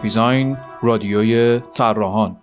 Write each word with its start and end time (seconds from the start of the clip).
جاپیزاین 0.00 0.56
رادیوی 0.82 1.60
طراحان. 1.74 2.36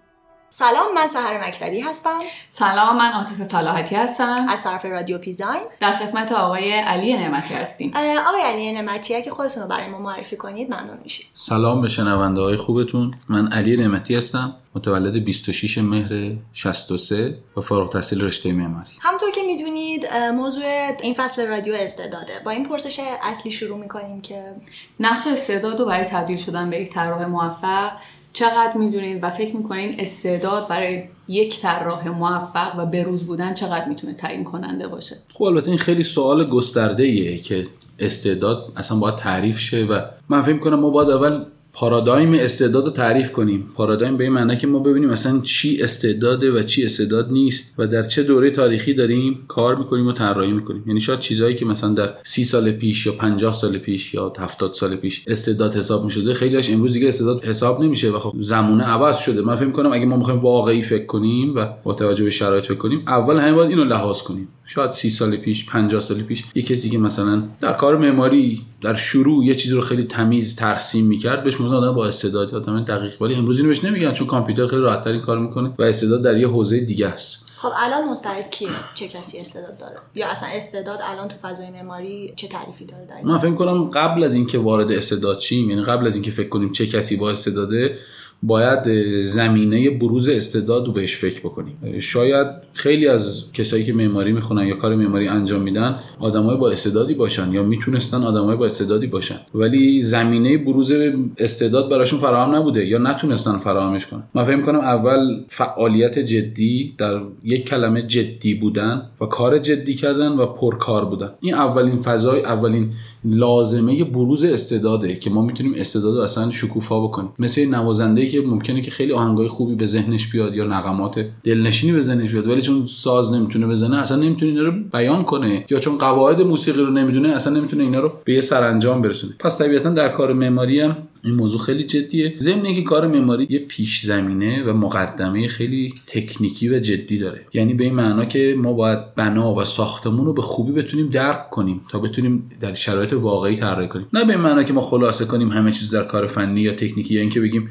سلام 0.57 0.93
من 0.95 1.07
سهر 1.07 1.47
مکتبی 1.47 1.79
هستم. 1.79 2.19
سلام 2.49 2.97
من 2.97 3.11
عاطف 3.11 3.43
فلاحتی 3.51 3.95
هستم. 3.95 4.45
از 4.49 4.63
طرف 4.63 4.85
رادیو 4.85 5.17
پیزاین. 5.17 5.61
در 5.79 5.95
خدمت 5.95 6.31
آقای 6.31 6.71
علی 6.71 7.13
نعمتی 7.13 7.53
هستیم. 7.53 7.91
آقای 8.27 8.41
علی 8.41 8.71
نعمتی 8.71 9.15
اگه 9.15 9.31
خودتون 9.31 9.63
رو 9.63 9.69
برای 9.69 9.87
ما 9.87 9.99
معرفی 9.99 10.35
کنید 10.35 10.73
ممنون 10.73 10.97
میشیم. 11.03 11.25
سلام 11.33 11.81
به 11.81 11.87
شنونده 11.87 12.41
های 12.41 12.55
خوبتون. 12.55 13.15
من 13.29 13.51
علی 13.51 13.75
نعمتی 13.75 14.15
هستم 14.15 14.55
متولد 14.75 15.23
26 15.23 15.77
مهر 15.77 16.31
63 16.53 17.37
و 17.57 17.61
فارغ 17.61 17.81
التحصیل 17.81 18.21
رشته 18.21 18.51
معماری. 18.51 18.91
همونطور 19.01 19.31
که 19.31 19.41
می‌دونید 19.43 20.13
موضوع 20.13 20.63
این 21.01 21.13
فصل 21.13 21.47
رادیو 21.47 21.73
استعداده. 21.73 22.33
با 22.45 22.51
این 22.51 22.65
پرسش 22.65 22.99
اصلی 23.23 23.51
شروع 23.51 23.77
می‌کنیم 23.77 24.21
که 24.21 24.55
نقش 24.99 25.27
استعداد 25.27 25.79
رو 25.79 25.85
برای 25.85 26.05
تبدیل 26.05 26.37
شدن 26.37 26.69
به 26.69 26.81
یک 26.81 26.89
طراح 26.89 27.25
موفق 27.25 27.91
چقدر 28.37 28.77
می‌دونید 28.77 29.19
و 29.23 29.29
فکر 29.29 29.55
می‌کنین 29.55 29.95
استعداد 29.99 30.67
برای 30.67 31.03
یک 31.27 31.61
طراح 31.61 32.07
موفق 32.07 32.75
و 32.77 32.85
بروز 32.85 33.23
بودن 33.23 33.53
چقدر 33.53 33.89
می‌تونه 33.89 34.13
تعیین 34.13 34.43
کننده 34.43 34.87
باشه؟ 34.87 35.15
خب 35.33 35.43
البته 35.43 35.67
این 35.67 35.77
خیلی 35.77 36.03
سوال 36.03 36.45
گسترده 36.45 37.03
ایه 37.03 37.37
که 37.37 37.67
استعداد 37.99 38.71
اصلا 38.75 38.97
باید 38.97 39.15
تعریف 39.15 39.59
شه 39.59 39.85
و 39.85 40.01
من 40.29 40.41
فکر 40.41 40.57
کنم 40.57 40.79
ما 40.79 40.89
باید 40.89 41.09
اول 41.09 41.45
پارادایم 41.79 42.33
استعداد 42.33 42.85
رو 42.85 42.91
تعریف 42.91 43.31
کنیم. 43.31 43.69
پارادایم 43.75 44.17
به 44.17 44.23
این 44.23 44.33
معنی 44.33 44.57
که 44.57 44.67
ما 44.67 44.79
ببینیم 44.79 45.09
مثلا 45.09 45.39
چی 45.39 45.81
استعداده 45.81 46.51
و 46.51 46.63
چی 46.63 46.85
استعداد 46.85 47.31
نیست 47.31 47.75
و 47.77 47.87
در 47.87 48.03
چه 48.03 48.23
دوره 48.23 48.51
تاریخی 48.51 48.93
داریم 48.93 49.45
کار 49.47 49.75
می‌کنیم 49.75 50.07
و 50.07 50.11
طراحی 50.11 50.51
می‌کنیم. 50.51 50.83
یعنی 50.87 51.01
شاید 51.01 51.19
چیزهایی 51.19 51.55
که 51.55 51.65
مثلا 51.65 51.93
در 51.93 52.13
سی 52.23 52.43
سال 52.43 52.71
پیش 52.71 53.05
یا 53.05 53.11
50 53.11 53.53
سال 53.53 53.77
پیش 53.77 54.13
یا 54.13 54.33
70 54.39 54.73
سال 54.73 54.95
پیش 54.95 55.23
استعداد 55.27 55.75
حساب 55.75 56.05
می‌شده 56.05 56.33
خیلیش 56.33 56.69
امروز 56.69 56.93
دیگه 56.93 57.07
استعداد 57.07 57.45
حساب 57.45 57.83
نمیشه 57.83 58.09
و 58.09 58.19
خب 58.19 58.33
زمونه 58.41 58.83
عوض 58.83 59.17
شده. 59.17 59.41
من 59.41 59.55
فکر 59.55 59.65
می‌کنم 59.65 59.93
اگه 59.93 60.05
ما 60.05 60.17
می‌خوایم 60.17 60.39
واقعی 60.39 60.81
فکر 60.81 61.05
کنیم 61.05 61.55
و 61.55 61.67
با 61.83 61.93
توجه 61.93 62.23
به 62.23 62.29
شرایط 62.29 62.65
فکر 62.65 62.77
کنیم 62.77 63.03
اول 63.07 63.37
همین 63.37 63.55
باید 63.55 63.69
اینو 63.69 63.83
لحاظ 63.83 64.21
کنیم. 64.21 64.47
شاید 64.67 64.91
سی 64.91 65.09
سال 65.09 65.35
پیش 65.35 65.65
50 65.65 66.01
سال 66.01 66.21
پیش 66.21 66.43
یه 66.55 66.63
کسی 66.63 66.89
که 66.89 66.97
مثلا 66.97 67.43
در 67.61 67.73
کار 67.73 67.97
معماری 67.97 68.61
در 68.81 68.93
شروع 68.93 69.45
یه 69.45 69.55
چیزی 69.55 69.75
رو 69.75 69.81
خیلی 69.81 70.03
تمیز 70.03 70.55
ترسیم 70.55 71.05
می‌کرد 71.05 71.43
بهش 71.43 71.59
میگن 71.59 71.73
آدم 71.73 71.93
با 71.93 72.07
استعداد 72.07 72.55
آدم 72.55 72.83
دقیق 72.83 73.21
ولی 73.21 73.35
امروز 73.35 73.57
اینو 73.57 73.69
بهش 73.69 73.83
نمیگن 73.83 74.13
چون 74.13 74.27
کامپیوتر 74.27 74.67
خیلی 74.67 74.81
راحت 74.81 75.07
این 75.07 75.21
کار 75.21 75.39
می‌کنه 75.39 75.73
و 75.79 75.83
استعداد 75.83 76.23
در 76.23 76.37
یه 76.37 76.47
حوزه 76.47 76.79
دیگه 76.79 77.07
است. 77.07 77.47
خب 77.57 77.69
الان 77.77 78.09
مستعد 78.09 78.49
کیه 78.49 78.69
چه 78.95 79.07
کسی 79.07 79.37
استعداد 79.37 79.77
داره؟ 79.77 79.97
یا 80.15 80.27
اصلا 80.27 80.49
استعداد 80.53 80.99
الان 81.03 81.27
تو 81.27 81.35
فضای 81.41 81.69
معماری 81.69 82.33
چه 82.35 82.47
تعریفی 82.47 82.85
داره 82.85 83.07
من 83.23 83.37
فکر 83.37 83.51
کنم 83.51 83.83
قبل 83.83 84.23
از 84.23 84.35
اینکه 84.35 84.57
وارد 84.57 84.91
استعداد 84.91 85.37
چیم 85.37 85.69
یعنی 85.69 85.83
قبل 85.83 86.07
از 86.07 86.15
اینکه 86.15 86.31
فکر 86.31 86.49
کنیم 86.49 86.71
چه 86.71 86.87
کسی 86.87 87.15
با 87.15 87.31
استعداده 87.31 87.97
باید 88.43 89.03
زمینه 89.21 89.89
بروز 89.89 90.29
استعداد 90.29 90.85
رو 90.85 90.93
بهش 90.93 91.15
فکر 91.15 91.39
بکنیم. 91.39 91.99
شاید 91.99 92.47
خیلی 92.73 93.07
از 93.07 93.51
کسایی 93.53 93.83
که 93.83 93.93
معماری 93.93 94.31
می‌خونن 94.31 94.67
یا 94.67 94.75
کار 94.75 94.95
معماری 94.95 95.27
انجام 95.27 95.61
میدن 95.61 95.99
آدمای 96.19 96.57
با 96.57 96.71
استعدادی 96.71 97.13
باشن 97.13 97.53
یا 97.53 97.63
می‌تونستن 97.63 98.23
آدمای 98.23 98.55
با 98.55 98.65
استعدادی 98.65 99.07
باشن. 99.07 99.35
ولی 99.55 99.99
زمینه 99.99 100.57
بروز 100.57 100.93
استعداد 101.37 101.89
براشون 101.89 102.19
فراهم 102.19 102.55
نبوده 102.55 102.85
یا 102.85 102.97
نتونستن 102.97 103.57
فراهمش 103.57 104.05
کنن. 104.05 104.23
من 104.33 104.43
فکر 104.43 104.61
کنم 104.61 104.79
اول 104.79 105.43
فعالیت 105.49 106.19
جدی 106.19 106.95
در 106.97 107.21
یک 107.43 107.65
کلمه 107.69 108.01
جدی 108.01 108.53
بودن 108.53 109.01
و 109.21 109.25
کار 109.25 109.59
جدی 109.59 109.95
کردن 109.95 110.31
و 110.31 110.45
پرکار 110.45 111.05
بودن. 111.05 111.29
این 111.39 111.53
اولین 111.53 111.95
فضای 111.95 112.43
اولین 112.43 112.91
لازمه 113.29 114.03
بروز 114.03 114.43
استعداده 114.43 115.15
که 115.15 115.29
ما 115.29 115.41
می‌تونیم 115.41 115.73
استعداد 115.75 116.15
رو 116.15 116.21
اصلا 116.21 116.51
شکوفا 116.51 117.01
بکنیم. 117.01 117.29
مثل 117.39 117.65
نوازنده 117.65 118.27
که 118.27 118.41
ممکنه 118.41 118.81
که 118.81 118.91
خیلی 118.91 119.13
آهنگای 119.13 119.47
خوبی 119.47 119.75
به 119.75 119.85
ذهنش 119.85 120.27
بیاد 120.27 120.55
یا 120.55 120.65
نغمات 120.65 121.25
دلنشینی 121.43 121.93
به 121.93 122.01
ذهنش 122.01 122.31
بیاد 122.31 122.47
ولی 122.47 122.61
چون 122.61 122.85
ساز 122.87 123.33
نمی‌تونه 123.33 123.67
بزنه 123.67 123.97
اصلا 123.97 124.17
نمی‌تونه 124.17 124.51
اینا 124.51 124.63
رو 124.63 124.71
بیان 124.93 125.23
کنه 125.23 125.65
یا 125.69 125.79
چون 125.79 125.97
قواعد 125.97 126.41
موسیقی 126.41 126.81
رو 126.81 126.91
نمی‌دونه 126.91 127.29
اصلا 127.29 127.53
نمی‌تونه 127.53 127.83
اینا 127.83 127.99
رو 127.99 128.11
به 128.23 128.33
یه 128.33 128.41
سرانجام 128.41 129.01
برسونه. 129.01 129.33
پس 129.39 129.57
طبیعتا 129.57 129.89
در 129.89 130.09
کار 130.09 130.33
معماری 130.33 130.79
هم 130.79 130.97
این 131.23 131.33
موضوع 131.33 131.59
خیلی 131.59 131.83
جدیه. 131.83 132.33
ضمن 132.39 132.65
اینکه 132.65 132.81
کار 132.81 133.07
معماری 133.07 133.47
یه 133.49 133.59
پیش 133.59 134.01
زمینه 134.01 134.63
و 134.63 134.73
مقدمه 134.73 135.47
خیلی 135.47 135.93
تکنیکی 136.07 136.69
و 136.69 136.79
جدی 136.79 137.17
داره. 137.17 137.45
یعنی 137.53 137.73
به 137.73 137.83
این 137.83 137.93
معنا 137.93 138.25
که 138.25 138.55
ما 138.63 138.73
باید 138.73 139.15
بنا 139.15 139.53
و 139.53 139.63
ساختمون 139.63 140.25
رو 140.25 140.33
به 140.33 140.41
خوبی 140.41 140.71
بتونیم 140.71 141.09
درک 141.09 141.49
کنیم 141.49 141.81
تا 141.89 141.99
بتونیم 141.99 142.49
در 142.59 142.73
شرایط 142.73 143.13
واقعی 143.13 143.55
طراحی 143.55 143.87
کنیم. 143.87 144.07
نه 144.13 144.25
به 144.25 144.31
این 144.31 144.41
معنا 144.41 144.63
که 144.63 144.73
ما 144.73 144.81
خلاصه 144.81 145.25
کنیم 145.25 145.49
همه 145.49 145.71
چیز 145.71 145.89
در 145.89 146.03
کار 146.03 146.27
فنی 146.27 146.61
یا 146.61 146.73
تکنیکی 146.73 147.13
یا 147.13 147.21
اینکه 147.21 147.41
بگیم 147.41 147.69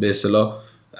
به 0.00 0.10
اصطلاح 0.10 0.52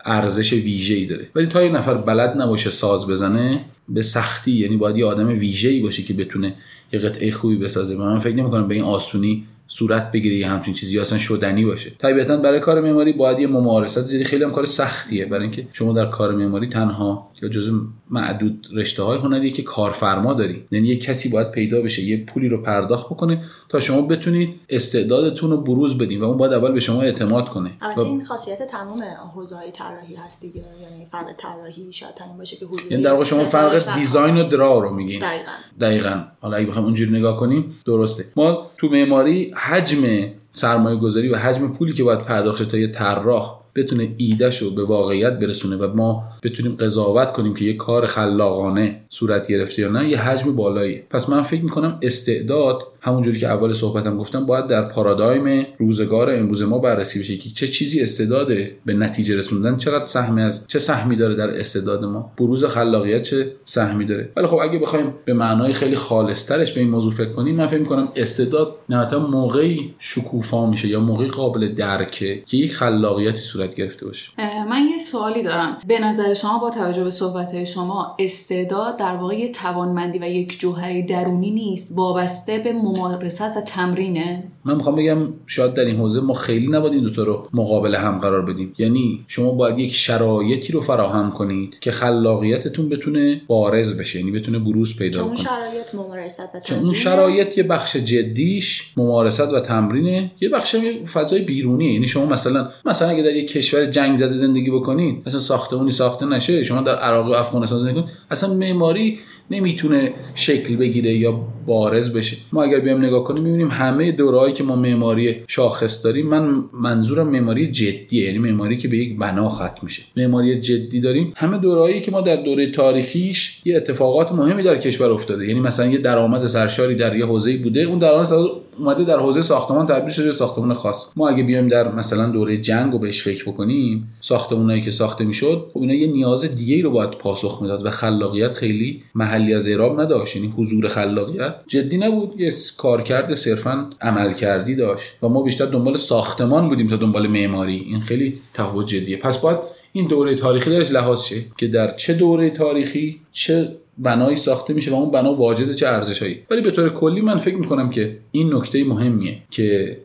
ارزش 0.04 0.52
ویژه‌ای 0.52 1.06
داره. 1.06 1.28
ولی 1.34 1.46
تا 1.46 1.62
یه 1.62 1.70
نفر 1.70 1.94
بلد 1.94 2.40
نباشه 2.40 2.70
ساز 2.70 3.06
بزنه 3.06 3.64
به 3.88 4.02
سختی 4.02 4.52
یعنی 4.52 4.76
باید 4.76 4.96
یه 4.96 5.06
آدم 5.06 5.28
ویژه‌ای 5.28 5.80
باشه 5.80 6.02
که 6.02 6.14
بتونه 6.14 6.54
یه 6.92 7.00
قطعه 7.00 7.30
خوبی 7.30 7.56
بسازه. 7.56 7.96
من 7.96 8.18
فکر 8.18 8.34
نمی‌کنم 8.34 8.68
به 8.68 8.74
این 8.74 8.84
آسونی 8.84 9.44
صورت 9.68 10.10
بگیره 10.12 10.36
یه 10.36 10.48
همچین 10.48 10.74
چیزی 10.74 10.98
اصلا 10.98 11.18
شدنی 11.18 11.64
باشه. 11.64 11.90
طبیعتا 11.98 12.36
برای 12.36 12.60
کار 12.60 12.80
معماری 12.80 13.12
باید 13.12 13.38
یه 13.38 13.46
ممارست 13.46 14.08
جدی 14.08 14.24
خیلی 14.24 14.44
هم 14.44 14.52
کار 14.52 14.64
سختیه. 14.64 15.26
برای 15.26 15.42
اینکه 15.42 15.68
شما 15.72 15.92
در 15.92 16.06
کار 16.06 16.34
معماری 16.34 16.68
تنها 16.68 17.30
یا 17.42 17.48
جزء 17.48 17.72
معدود 18.10 18.66
رشته 18.74 19.02
های 19.02 19.18
هنری 19.18 19.50
که 19.50 19.62
کارفرما 19.62 20.34
داری. 20.34 20.64
یعنی 20.70 20.88
یه 20.88 20.96
کسی 20.96 21.28
باید 21.28 21.50
پیدا 21.50 21.80
بشه 21.80 22.02
یه 22.02 22.24
پولی 22.24 22.48
رو 22.48 22.62
پرداخت 22.62 23.06
بکنه 23.06 23.42
تا 23.68 23.80
شما 23.80 24.02
بتونید 24.02 24.54
استعدادتون 24.68 25.50
رو 25.50 25.56
بروز 25.56 25.98
بدین 25.98 26.20
و 26.20 26.24
اون 26.24 26.36
باید 26.36 26.52
اول 26.52 26.72
به 26.72 26.80
شما 26.80 27.02
اعتماد 27.02 27.48
کنه. 27.48 27.72
البته 27.80 28.02
این 28.02 28.24
خاصیت 28.24 28.62
تمام 28.62 29.02
حوزه 29.34 29.56
های 29.56 29.70
طراحی 29.70 30.14
هست 30.14 30.42
دیگه. 30.42 30.64
یعنی 30.82 31.06
فرق 31.06 31.26
طراحی 31.38 31.92
شاید 31.92 32.14
همین 32.24 32.38
باشه 32.38 32.56
که 32.56 32.66
یعنی 32.90 33.02
در 33.02 33.12
واقع 33.12 33.24
شما 33.24 33.44
فرق 33.44 33.94
دیزاین 33.94 34.36
و 34.36 34.48
درا 34.48 34.78
رو 34.78 34.94
میگین. 34.94 35.20
دقیقاً. 35.20 35.52
دقیقاً. 35.80 36.24
حالا 36.40 36.56
اگه 36.56 36.66
بخوایم 36.66 36.84
اونجوری 36.84 37.10
نگاه 37.10 37.36
کنیم 37.36 37.74
درسته. 37.84 38.24
ما 38.36 38.70
تو 38.78 38.88
معماری 38.88 39.52
حجم 39.56 40.02
سرمایه 40.50 40.96
گذاری 40.96 41.28
و 41.28 41.36
حجم 41.36 41.68
پولی 41.68 41.92
که 41.92 42.04
باید 42.04 42.20
پرداخت 42.20 42.62
تا 42.62 42.78
یه 42.78 42.88
طراح 42.88 43.65
بتونه 43.76 44.14
ایدهش 44.16 44.62
رو 44.62 44.70
به 44.70 44.84
واقعیت 44.84 45.38
برسونه 45.38 45.76
و 45.76 45.96
ما 45.96 46.24
بتونیم 46.42 46.76
قضاوت 46.76 47.32
کنیم 47.32 47.54
که 47.54 47.64
یه 47.64 47.76
کار 47.76 48.06
خلاقانه 48.06 49.00
صورت 49.08 49.46
گرفته 49.46 49.82
یا 49.82 49.88
نه 49.88 50.08
یه 50.08 50.18
حجم 50.22 50.56
بالایی. 50.56 51.02
پس 51.10 51.28
من 51.28 51.42
فکر 51.42 51.62
می‌کنم 51.62 51.98
استعداد 52.02 52.82
همونجوری 53.00 53.38
که 53.38 53.48
اول 53.48 53.72
صحبتم 53.72 54.18
گفتم 54.18 54.46
باید 54.46 54.66
در 54.66 54.82
پارادایم 54.82 55.66
روزگار 55.78 56.30
امروز 56.30 56.62
ما 56.62 56.78
بررسی 56.78 57.20
بشه 57.20 57.36
که 57.36 57.50
چه 57.50 57.68
چیزی 57.68 58.00
استعداده 58.00 58.76
به 58.84 58.94
نتیجه 58.94 59.36
رسوندن 59.36 59.76
چقدر 59.76 60.04
سهمی 60.04 60.42
از 60.42 60.68
چه 60.68 60.78
سهمی 60.78 61.16
داره 61.16 61.34
در 61.34 61.60
استعداد 61.60 62.04
ما. 62.04 62.32
بروز 62.38 62.64
خلاقیت 62.64 63.22
چه 63.22 63.52
سهمی 63.64 64.04
داره. 64.04 64.28
ولی 64.36 64.46
خب 64.46 64.56
اگه 64.56 64.78
بخوایم 64.78 65.14
به 65.24 65.32
معنای 65.32 65.72
خیلی 65.72 65.96
خالصترش 65.96 66.72
به 66.72 66.80
این 66.80 66.90
موضوع 66.90 67.12
فکر 67.12 67.32
کنیم 67.32 67.56
من 67.56 67.66
فکر 67.66 67.80
می‌کنم 67.80 68.08
استعداد 68.16 68.74
نهایتا 68.88 69.18
موقعی 69.18 69.94
شکوفا 69.98 70.70
میشه 70.70 70.88
یا 70.88 71.00
موقعی 71.00 71.28
قابل 71.28 71.68
درکه 71.74 72.42
که 72.46 72.56
یک 72.56 72.74
خلاقیتی 72.74 73.40
صورت 73.40 73.65
گرفته 73.74 74.06
باشه. 74.06 74.28
من 74.68 74.82
یه 74.92 74.98
سوالی 74.98 75.42
دارم. 75.42 75.78
به 75.86 75.98
نظر 75.98 76.34
شما 76.34 76.58
با 76.58 76.70
توجه 76.70 77.04
به 77.04 77.10
صحبت 77.10 77.64
شما 77.64 78.16
استعداد 78.18 78.96
در 78.96 79.16
واقع 79.16 79.34
یه 79.34 79.52
توانمندی 79.52 80.18
و 80.18 80.24
یک 80.24 80.60
جوهره 80.60 81.02
درونی 81.02 81.50
نیست؟ 81.50 81.94
وابسته 81.96 82.58
به 82.58 82.72
ممارست 82.72 83.56
و 83.56 83.60
تمرینه؟ 83.60 84.44
من 84.64 84.74
می‌خوام 84.74 84.96
بگم 84.96 85.28
شاید 85.46 85.74
در 85.74 85.84
این 85.84 85.96
حوزه 85.96 86.20
ما 86.20 86.34
خیلی 86.34 86.66
نباید 86.66 86.92
این 86.92 87.02
دوتا 87.02 87.22
رو 87.22 87.48
مقابل 87.52 87.94
هم 87.94 88.18
قرار 88.18 88.42
بدیم. 88.42 88.72
یعنی 88.78 89.24
شما 89.28 89.50
باید 89.50 89.78
یک 89.78 89.94
شرایطی 89.94 90.72
رو 90.72 90.80
فراهم 90.80 91.30
کنید 91.30 91.78
که 91.80 91.90
خلاقیتتون 91.90 92.88
بتونه 92.88 93.40
بارز 93.46 93.96
بشه 93.98 94.18
یعنی 94.18 94.30
بتونه 94.30 94.58
بروز 94.58 94.96
پیدا 94.96 95.18
کنه 95.18 95.26
اون 95.26 95.36
شرایط 95.36 95.94
ممارست 95.94 96.40
و 96.54 96.60
تمرین 96.60 96.84
اون 96.84 96.94
شرایط 96.94 97.58
یه 97.58 97.64
بخش 97.64 97.96
جدیش 97.96 98.92
ممارست 98.96 99.52
و 99.52 99.60
تمرینه 99.60 100.30
یه 100.40 100.48
بخش 100.48 100.76
فضای 101.12 101.40
بیرونیه. 101.40 101.92
یعنی 101.92 102.06
شما 102.06 102.26
مثلا 102.26 102.68
مثلا 102.84 103.08
اگه 103.08 103.22
در 103.22 103.36
یک 103.36 103.46
کشور 103.56 103.86
جنگ 103.86 104.16
زده 104.16 104.32
زندگی 104.32 104.70
بکنید 104.70 105.22
مثلا 105.26 105.40
ساختمونی 105.40 105.90
ساخته 105.90 106.26
نشه 106.26 106.64
شما 106.64 106.80
در 106.80 106.96
عراق 106.96 107.26
و 107.26 107.30
افغانستان 107.30 107.78
زندگی 107.78 107.94
کنید 107.94 108.14
اصلا 108.30 108.54
معماری 108.54 109.18
نمی‌تونه 109.50 110.12
شکل 110.34 110.76
بگیره 110.76 111.12
یا 111.14 111.40
بارز 111.66 112.12
بشه. 112.12 112.36
ما 112.52 112.62
اگر 112.62 112.80
بیایم 112.80 113.04
نگاه 113.04 113.24
کنیم 113.24 113.42
می‌بینیم 113.42 113.68
همه 113.70 114.12
دورهایی 114.12 114.52
که 114.52 114.64
ما 114.64 114.76
معماری 114.76 115.36
شاخص 115.46 116.04
داریم 116.04 116.26
من 116.26 116.64
منظورم 116.72 117.28
معماری 117.28 117.66
جدیه 117.66 118.26
یعنی 118.26 118.38
معماری 118.38 118.76
که 118.76 118.88
به 118.88 118.96
یک 118.96 119.18
بنا 119.18 119.48
ختم 119.48 119.80
میشه. 119.82 120.02
معماری 120.16 120.60
جدی 120.60 121.00
داریم. 121.00 121.32
همه 121.36 121.58
دورهایی 121.58 122.00
که 122.00 122.10
ما 122.10 122.20
در 122.20 122.36
دوره 122.36 122.70
تاریخیش 122.70 123.60
یه 123.64 123.76
اتفاقات 123.76 124.32
مهمی 124.32 124.62
در 124.62 124.76
کشور 124.76 125.10
افتاده. 125.10 125.46
یعنی 125.48 125.60
مثلا 125.60 125.86
یه 125.86 125.98
درآمد 125.98 126.46
سرشاری 126.46 126.94
در 126.94 127.16
یه 127.16 127.26
حوزه 127.26 127.56
بوده 127.56 127.80
اون 127.80 127.98
درآمد 127.98 128.32
اومده 128.78 129.04
در 129.04 129.18
حوزه 129.18 129.42
ساختمان 129.42 129.86
تبدیل 129.86 130.10
شده 130.10 130.32
ساختمان 130.32 130.72
خاص. 130.72 131.06
ما 131.16 131.28
اگه 131.28 131.42
بیایم 131.42 131.68
در 131.68 131.92
مثلا 131.92 132.26
دوره 132.26 132.58
جنگ 132.58 132.94
و 132.94 132.98
بهش 132.98 133.22
فکر 133.22 133.44
بکنیم 133.44 134.08
ساختمونایی 134.20 134.82
که 134.82 134.90
ساخته 134.90 135.24
می‌شد 135.24 135.66
خب 135.74 135.80
اینا 135.80 135.94
یه 135.94 136.06
نیاز 136.06 136.44
دیگه 136.44 136.82
رو 136.82 136.90
باید 136.90 137.10
پاسخ 137.10 137.62
می‌داد 137.62 137.86
و 137.86 137.90
خلاقیت 137.90 138.54
خیلی 138.54 139.02
محلی 139.36 139.54
از 139.54 139.68
اعراب 139.68 140.00
نداشت 140.00 140.36
یعنی 140.36 140.54
حضور 140.56 140.88
خلاقیت 140.88 141.60
جدی 141.66 141.98
نبود. 141.98 142.40
یه 142.40 142.52
کارکرد 142.76 143.34
صرفا 143.34 143.90
عمل 144.00 144.32
کردی 144.32 144.74
داشت 144.74 145.12
و 145.22 145.28
ما 145.28 145.42
بیشتر 145.42 145.66
دنبال 145.66 145.96
ساختمان 145.96 146.68
بودیم 146.68 146.86
تا 146.86 146.96
دنبال 146.96 147.26
معماری. 147.26 147.76
این 147.76 148.00
خیلی 148.00 148.38
تفاوت 148.54 148.86
جدیه. 148.86 149.16
پس 149.16 149.38
باید 149.38 149.58
این 149.92 150.06
دوره 150.06 150.34
تاریخی 150.34 150.70
درش 150.70 150.90
لحاظ 150.90 151.22
شه 151.22 151.44
که 151.58 151.66
در 151.66 151.94
چه 151.94 152.14
دوره 152.14 152.50
تاریخی 152.50 153.20
چه 153.32 153.68
بنایی 153.98 154.36
ساخته 154.36 154.74
میشه 154.74 154.90
و 154.90 154.94
اون 154.94 155.10
بنا 155.10 155.34
واجد 155.34 155.74
چه 155.74 155.86
ارزشهایی. 155.86 156.38
ولی 156.50 156.60
به 156.60 156.70
طور 156.70 156.88
کلی 156.88 157.20
من 157.20 157.36
فکر 157.36 157.56
می‌کنم 157.56 157.90
که 157.90 158.16
این 158.32 158.54
نکته 158.54 158.84
مهمیه 158.84 159.38
که 159.50 159.96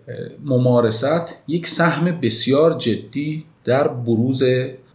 ممارست 0.45 1.44
یک 1.48 1.68
سهم 1.68 2.19
بسیار 2.22 2.74
جدی 2.74 3.44
در 3.65 3.87
بروز 3.87 4.43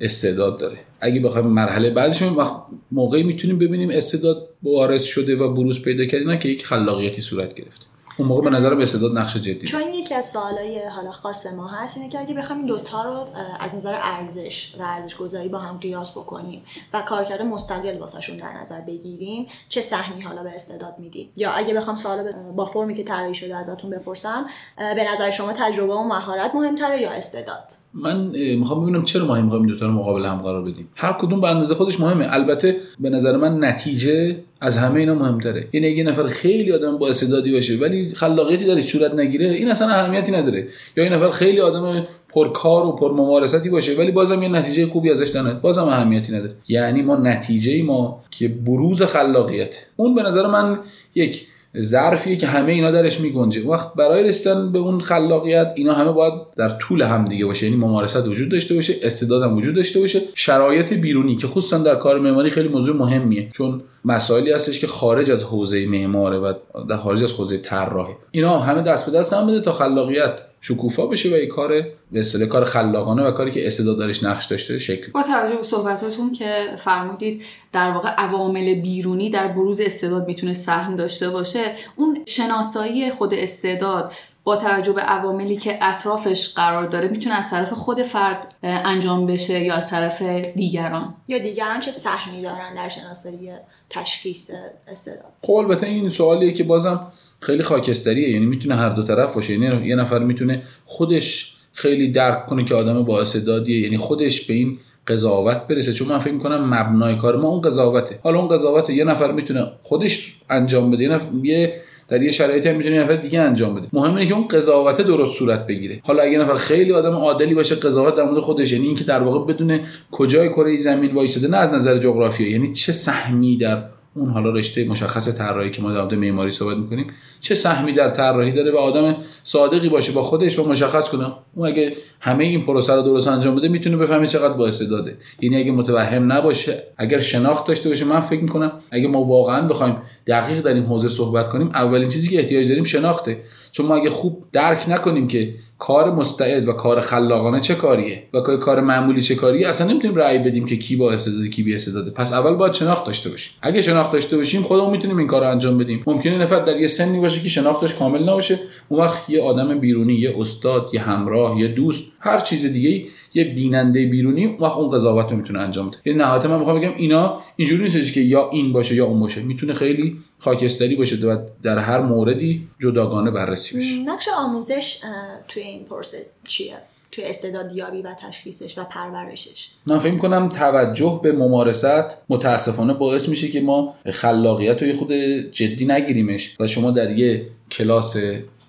استعداد 0.00 0.58
داره. 0.58 0.78
اگه 1.00 1.20
بخوایم 1.20 1.46
مرحله 1.46 1.90
بعدش 1.90 2.22
وقت 2.22 2.52
موقعی 2.92 3.22
می‌تونیم 3.22 3.58
ببینیم 3.58 3.90
استعداد 3.90 4.48
وارث 4.62 5.04
شده 5.04 5.36
و 5.36 5.52
بروز 5.52 5.82
پیدا 5.82 6.04
کرده 6.04 6.24
نه 6.24 6.38
که 6.38 6.48
یک 6.48 6.66
خلاقیتی 6.66 7.20
صورت 7.20 7.54
گرفته. 7.54 7.86
اون 8.18 8.28
موقع 8.28 8.42
به 8.42 8.50
نظرم 8.50 8.80
استعداد 8.80 9.18
نقش 9.18 9.36
جدی 9.36 9.66
چون 9.66 9.82
یکی 9.94 10.14
از 10.14 10.30
سوالای 10.30 10.86
حالا 10.88 11.12
خاص 11.12 11.46
ما 11.46 11.68
هست 11.68 11.96
اینه 11.96 12.10
که 12.10 12.20
اگه 12.20 12.34
بخوایم 12.34 12.66
دوتا 12.66 13.02
رو 13.02 13.26
از 13.60 13.74
نظر 13.74 13.98
ارزش 14.02 14.74
و 14.78 14.82
ارزش 14.82 15.16
گذاری 15.16 15.48
با 15.48 15.58
هم 15.58 15.78
قیاس 15.78 16.10
بکنیم 16.10 16.62
و 16.94 17.02
کارکرد 17.02 17.42
مستقل 17.42 17.98
واسهشون 17.98 18.36
در 18.36 18.52
نظر 18.52 18.80
بگیریم 18.80 19.46
چه 19.68 19.80
سهمی 19.80 20.22
حالا 20.22 20.42
به 20.42 20.50
استعداد 20.50 20.94
میدیم؟ 20.98 21.30
یا 21.36 21.50
اگه 21.50 21.74
بخوام 21.74 21.96
سوال 21.96 22.32
با 22.56 22.66
فرمی 22.66 22.94
که 22.94 23.04
طراحی 23.04 23.34
شده 23.34 23.56
ازتون 23.56 23.90
بپرسم 23.90 24.46
به 24.76 25.12
نظر 25.14 25.30
شما 25.30 25.52
تجربه 25.52 25.94
و 25.94 26.02
مهارت 26.02 26.54
مهمتره 26.54 27.00
یا 27.00 27.10
استعداد؟ 27.10 27.72
من 27.94 28.26
می‌خوام 28.56 28.82
ببینم 28.82 29.04
چرا 29.04 29.26
ما 29.26 29.42
می‌خوایم 29.42 29.64
این 29.64 29.72
دو 29.72 29.78
تا 29.78 29.86
رو 29.86 29.92
مقابل 29.92 30.24
هم 30.24 30.36
قرار 30.36 30.62
بدیم. 30.62 30.88
هر 30.96 31.12
کدوم 31.12 31.40
به 31.40 31.48
اندازه 31.48 31.74
خودش 31.74 32.00
مهمه. 32.00 32.26
البته 32.30 32.76
به 33.00 33.10
نظر 33.10 33.36
من 33.36 33.64
نتیجه 33.64 34.36
از 34.60 34.78
همه 34.78 35.00
اینا 35.00 35.14
مهمتره. 35.14 35.68
یعنی 35.72 35.86
اگه 35.88 36.04
نفر 36.04 36.26
خیلی 36.26 36.72
آدم 36.72 36.98
با 36.98 37.08
استعدادی 37.08 37.52
باشه 37.52 37.76
ولی 37.76 38.08
خلاقیتی 38.08 38.64
در 38.64 38.80
صورت 38.80 39.14
نگیره 39.14 39.50
این 39.50 39.70
اصلا 39.70 39.88
اهمیتی 39.88 40.32
نداره. 40.32 40.68
یا 40.96 41.04
این 41.04 41.12
نفر 41.12 41.30
خیلی 41.30 41.60
آدم 41.60 42.06
پرکار 42.28 42.86
و 42.86 42.92
پر 42.92 43.12
ممارستی 43.12 43.68
باشه 43.68 43.94
ولی 43.94 44.10
بازم 44.10 44.42
یه 44.42 44.48
نتیجه 44.48 44.86
خوبی 44.86 45.10
ازش 45.10 45.28
داره. 45.28 45.54
بازم 45.54 45.84
اهمیتی 45.84 46.32
نداره. 46.32 46.54
یعنی 46.68 47.02
ما 47.02 47.16
نتیجه 47.16 47.82
ما 47.82 48.24
که 48.30 48.48
بروز 48.48 49.02
خلاقیت. 49.02 49.86
اون 49.96 50.14
به 50.14 50.22
نظر 50.22 50.46
من 50.46 50.78
یک 51.14 51.46
ظرفیه 51.82 52.36
که 52.36 52.46
همه 52.46 52.72
اینا 52.72 52.90
درش 52.90 53.20
میگنجه. 53.20 53.68
وقت 53.68 53.94
برای 53.94 54.24
رسیدن 54.24 54.72
به 54.72 54.78
اون 54.78 55.00
خلاقیت 55.00 55.72
اینا 55.76 55.92
همه 55.92 56.12
باید 56.12 56.32
در 56.56 56.68
طول 56.68 57.02
هم 57.02 57.24
دیگه 57.24 57.46
باشه. 57.46 57.66
یعنی 57.66 57.78
ممارست 57.78 58.28
وجود 58.28 58.48
داشته 58.48 58.74
باشه 58.74 58.94
استعداد 59.02 59.42
هم 59.42 59.56
وجود 59.56 59.74
داشته 59.74 60.00
باشه. 60.00 60.20
شرایط 60.34 60.92
بیرونی 60.92 61.36
که 61.36 61.46
خصوصا 61.46 61.78
در 61.78 61.94
کار 61.94 62.18
معماری 62.18 62.50
خیلی 62.50 62.68
موضوع 62.68 62.96
مهمیه. 62.96 63.50
چون 63.52 63.82
مسائلی 64.04 64.52
هستش 64.52 64.80
که 64.80 64.86
خارج 64.86 65.30
از 65.30 65.42
حوزه 65.42 65.86
معماره 65.86 66.38
و 66.38 66.52
در 66.88 66.96
خارج 66.96 67.22
از 67.22 67.32
حوزه 67.32 67.58
طراحی 67.58 68.14
اینا 68.30 68.58
همه 68.58 68.82
دست 68.82 69.10
به 69.10 69.18
دست 69.18 69.32
هم 69.32 69.46
بده 69.46 69.60
تا 69.60 69.72
خلاقیت 69.72 70.40
شکوفا 70.68 71.06
بشه 71.06 71.30
و 71.30 71.34
این 71.34 71.48
کار 71.48 71.86
به 72.12 72.46
کار 72.46 72.64
خلاقانه 72.64 73.22
و 73.22 73.30
کاری 73.30 73.50
که 73.50 73.66
استعداد 73.66 73.98
درش 73.98 74.22
نقش 74.22 74.46
داشته 74.46 74.78
شکل. 74.78 75.12
با 75.12 75.22
توجه 75.22 75.56
به 75.56 75.62
صحبتاتون 75.62 76.32
که 76.32 76.76
فرمودید 76.78 77.42
در 77.72 77.90
واقع 77.90 78.08
عوامل 78.08 78.74
بیرونی 78.74 79.30
در 79.30 79.48
بروز 79.48 79.80
استعداد 79.80 80.28
می‌تونه 80.28 80.54
سهم 80.54 80.96
داشته 80.96 81.30
باشه 81.30 81.60
اون 81.96 82.18
شناسایی 82.26 83.10
خود 83.10 83.34
استعداد 83.34 84.12
با 84.46 84.56
توجه 84.56 84.92
به 84.92 85.00
عواملی 85.00 85.56
که 85.56 85.78
اطرافش 85.82 86.48
قرار 86.54 86.86
داره 86.86 87.08
می‌تونه 87.08 87.34
از 87.34 87.50
طرف 87.50 87.72
خود 87.72 88.02
فرد 88.02 88.54
انجام 88.62 89.26
بشه 89.26 89.64
یا 89.64 89.74
از 89.74 89.90
طرف 89.90 90.22
دیگران؟ 90.56 91.14
یا 91.28 91.38
دیگران 91.38 91.80
چه 91.80 91.90
سهمی 91.90 92.42
دارن 92.42 92.74
در 92.74 92.88
شناسایی 92.88 93.50
تشخیص 93.90 94.50
استعداد؟ 94.88 95.32
خب 95.42 95.52
البته 95.52 95.86
این 95.86 96.08
سوالیه 96.08 96.52
که 96.52 96.64
بازم 96.64 97.06
خیلی 97.40 97.62
خاکستریه. 97.62 98.30
یعنی 98.30 98.46
می‌تونه 98.46 98.74
هر 98.76 98.88
دو 98.88 99.02
طرف 99.02 99.34
باشه. 99.34 99.52
یعنی 99.52 99.88
یه 99.88 99.96
نفر 99.96 100.18
می‌تونه 100.18 100.62
خودش 100.84 101.56
خیلی 101.72 102.08
درک 102.08 102.46
کنه 102.46 102.64
که 102.64 102.74
آدم 102.74 103.02
با 103.04 103.20
استعدادیه. 103.20 103.80
یعنی 103.80 103.96
خودش 103.96 104.40
به 104.46 104.54
این 104.54 104.78
قضاوت 105.06 105.56
برسه. 105.56 105.92
چون 105.92 106.08
من 106.08 106.18
فکر 106.18 106.32
می‌کنم 106.32 106.74
مبنای 106.74 107.16
کار 107.16 107.36
ما 107.36 107.48
اون 107.48 107.60
قضاوته. 107.60 108.18
حالا 108.22 108.38
اون 108.38 108.48
قضاوت 108.48 108.90
یه 108.90 109.04
نفر 109.04 109.32
می‌تونه 109.32 109.72
خودش 109.82 110.36
انجام 110.50 110.90
بده. 110.90 111.02
یه, 111.02 111.08
نفر 111.08 111.26
یه 111.42 111.80
در 112.08 112.22
یه 112.22 112.30
شرایطی 112.30 112.68
هم 112.68 112.76
می‌تونه 112.76 113.02
نفر 113.02 113.16
دیگه 113.16 113.40
انجام 113.40 113.74
بده. 113.74 113.86
مهم 113.92 114.14
اینه 114.14 114.28
که 114.28 114.34
اون 114.34 114.48
قضاوت 114.48 115.00
درست 115.00 115.38
صورت 115.38 115.66
بگیره. 115.66 116.00
حالا 116.04 116.22
اگه 116.22 116.38
نفر 116.38 116.54
خیلی 116.54 116.92
آدم 116.92 117.12
عادلی 117.12 117.54
باشه 117.54 117.74
قضاوت 117.74 118.14
در 118.14 118.24
مورد 118.24 118.38
خودش 118.38 118.72
یعنی 118.72 118.86
اینکه 118.86 119.04
در 119.04 119.22
واقع 119.22 119.52
بدون 119.52 119.80
کجای 120.10 120.48
کره 120.48 120.76
زمین 120.76 121.14
وایساده 121.14 121.48
نه 121.48 121.56
از 121.56 121.70
نظر 121.74 121.98
جغرافیایی. 121.98 122.52
یعنی 122.52 122.72
چه 122.72 122.92
سهمی 122.92 123.56
در 123.56 123.84
اون 124.16 124.30
حالا 124.30 124.50
رشته 124.50 124.84
مشخص 124.84 125.38
طراحی 125.38 125.70
که 125.70 125.82
ما 125.82 125.92
در 125.92 126.16
معماری 126.16 126.50
صحبت 126.50 126.76
می‌کنیم 126.76 127.06
چه 127.40 127.54
سهمی 127.54 127.92
در 127.92 128.10
طراحی 128.10 128.52
داره 128.52 128.72
و 128.72 128.76
آدم 128.76 129.16
صادقی 129.44 129.88
باشه 129.88 130.12
با 130.12 130.22
خودش 130.22 130.58
و 130.58 130.64
مشخص 130.64 131.08
کنه. 131.08 131.32
اون 131.54 131.68
اگه 131.68 131.92
همه 132.20 132.44
این 132.44 132.64
پروسه 132.64 132.94
رو 132.94 133.02
درست 133.02 133.28
انجام 133.28 133.54
بده 133.54 133.68
می‌تونه 133.68 133.96
بفهمه 133.96 134.26
چقدر 134.26 134.54
با 134.54 134.66
استعداده 134.66 135.16
یعنی 135.40 135.56
اگه 135.56 135.72
متوهم 135.72 136.32
نباشه 136.32 136.82
اگر 136.96 137.18
شناخت 137.18 137.66
داشته 137.66 137.88
باشه 137.88 138.04
من 138.04 138.20
فکر 138.20 138.42
می‌کنم 138.42 138.72
اگه 138.90 139.08
ما 139.08 139.22
واقعا 139.22 139.68
بخوایم 139.68 139.96
دقیق 140.26 140.60
در 140.60 140.74
این 140.74 140.84
حوزه 140.84 141.08
صحبت 141.08 141.48
کنیم 141.48 141.70
اولین 141.74 142.08
چیزی 142.08 142.28
که 142.30 142.38
احتیاج 142.38 142.68
داریم 142.68 142.84
شناخته. 142.84 143.38
چون 143.72 143.86
ما 143.86 143.96
اگه 143.96 144.10
خوب 144.10 144.44
درک 144.52 144.84
نکنیم 144.88 145.28
که 145.28 145.54
کار 145.78 146.14
مستعد 146.14 146.68
و 146.68 146.72
کار 146.72 147.00
خلاقانه 147.00 147.60
چه 147.60 147.74
کاریه؟ 147.74 148.22
و 148.34 148.40
کار 148.40 148.80
معمولی 148.80 149.22
چه 149.22 149.34
کاریه؟ 149.34 149.68
اصلا 149.68 149.86
نمی‌تونیم 149.86 150.16
رأی 150.16 150.38
بدیم 150.38 150.66
که 150.66 150.76
کی 150.76 150.96
با 150.96 151.12
استعداد 151.12 151.46
کی 151.46 151.62
بی 151.62 151.74
استعداده. 151.74 152.10
پس 152.10 152.32
اول 152.32 152.54
باید 152.54 152.72
شناخت 152.72 153.06
داشته 153.06 153.30
باشیم. 153.30 153.52
اگه 153.62 153.82
شناخت 153.82 154.12
داشته 154.12 154.36
باشیم 154.36 154.62
خودمون 154.62 154.90
می‌تونیم 154.90 155.18
این 155.18 155.26
کار 155.26 155.44
انجام 155.44 155.78
بدیم. 155.78 156.02
ممکنه 156.06 156.38
نفر 156.38 156.58
در 156.60 156.80
یه 156.80 156.86
سنی 156.86 157.20
باشه 157.20 157.40
که 157.40 157.48
شناختش 157.48 157.94
کامل 157.94 158.22
نباشه. 158.22 158.58
اون 158.88 159.00
وقت 159.00 159.30
یه 159.30 159.42
آدم 159.42 159.78
بیرونی 159.78 160.14
یه 160.14 160.34
استاد 160.38 160.90
یه 160.92 161.00
همراه 161.00 161.60
یه 161.60 161.68
دوست 161.68 162.12
هر 162.20 162.40
چیز 162.40 162.66
دیگه 162.66 163.04
یه 163.34 163.44
بیننده 163.44 164.06
بیرونی 164.06 164.44
اون 164.44 164.56
وقت 164.60 164.76
اون 164.76 164.90
قضاوت 164.90 165.30
رو 165.30 165.36
می‌تونه 165.36 165.58
انجام 165.58 165.88
بده. 165.88 165.98
یعنی 166.04 166.18
نهایتا 166.18 166.48
من 166.48 166.58
می‌خوام 166.58 166.80
بگم 166.80 166.92
اینا 166.96 167.38
اینجوری 167.56 167.82
نیست 167.82 168.12
که 168.12 168.20
یا 168.20 168.50
این 168.52 168.72
باشه 168.72 168.94
یا 168.94 169.04
اون 169.06 169.20
باشه. 169.20 169.42
می‌تونه 169.42 169.72
خیلی 169.72 170.16
خاکستری 170.38 170.96
باشه 170.96 171.16
و 171.16 171.38
در 171.62 171.78
هر 171.78 172.00
موردی 172.00 172.68
جداگانه 172.78 173.30
بررسی 173.30 173.78
بشه. 173.78 174.12
نقش 174.12 174.28
آموزش 174.38 175.00
توی 175.48 175.62
این 175.62 175.84
پرسه 175.84 176.26
چیه؟ 176.46 176.76
توی 177.12 177.24
استعدادیابی 177.24 178.02
و 178.02 178.14
تشخیصش 178.14 178.78
و 178.78 178.84
پرورشش. 178.84 179.68
من 179.86 179.98
فکر 179.98 180.16
کنم 180.16 180.48
توجه 180.48 181.20
به 181.22 181.32
ممارست 181.32 182.18
متاسفانه 182.28 182.94
باعث 182.94 183.28
میشه 183.28 183.48
که 183.48 183.60
ما 183.60 183.94
خلاقیت 184.12 184.82
رو 184.82 184.92
خود 184.92 185.12
جدی 185.52 185.84
نگیریمش 185.86 186.56
و 186.60 186.66
شما 186.66 186.90
در 186.90 187.10
یه 187.10 187.46
کلاس 187.70 188.16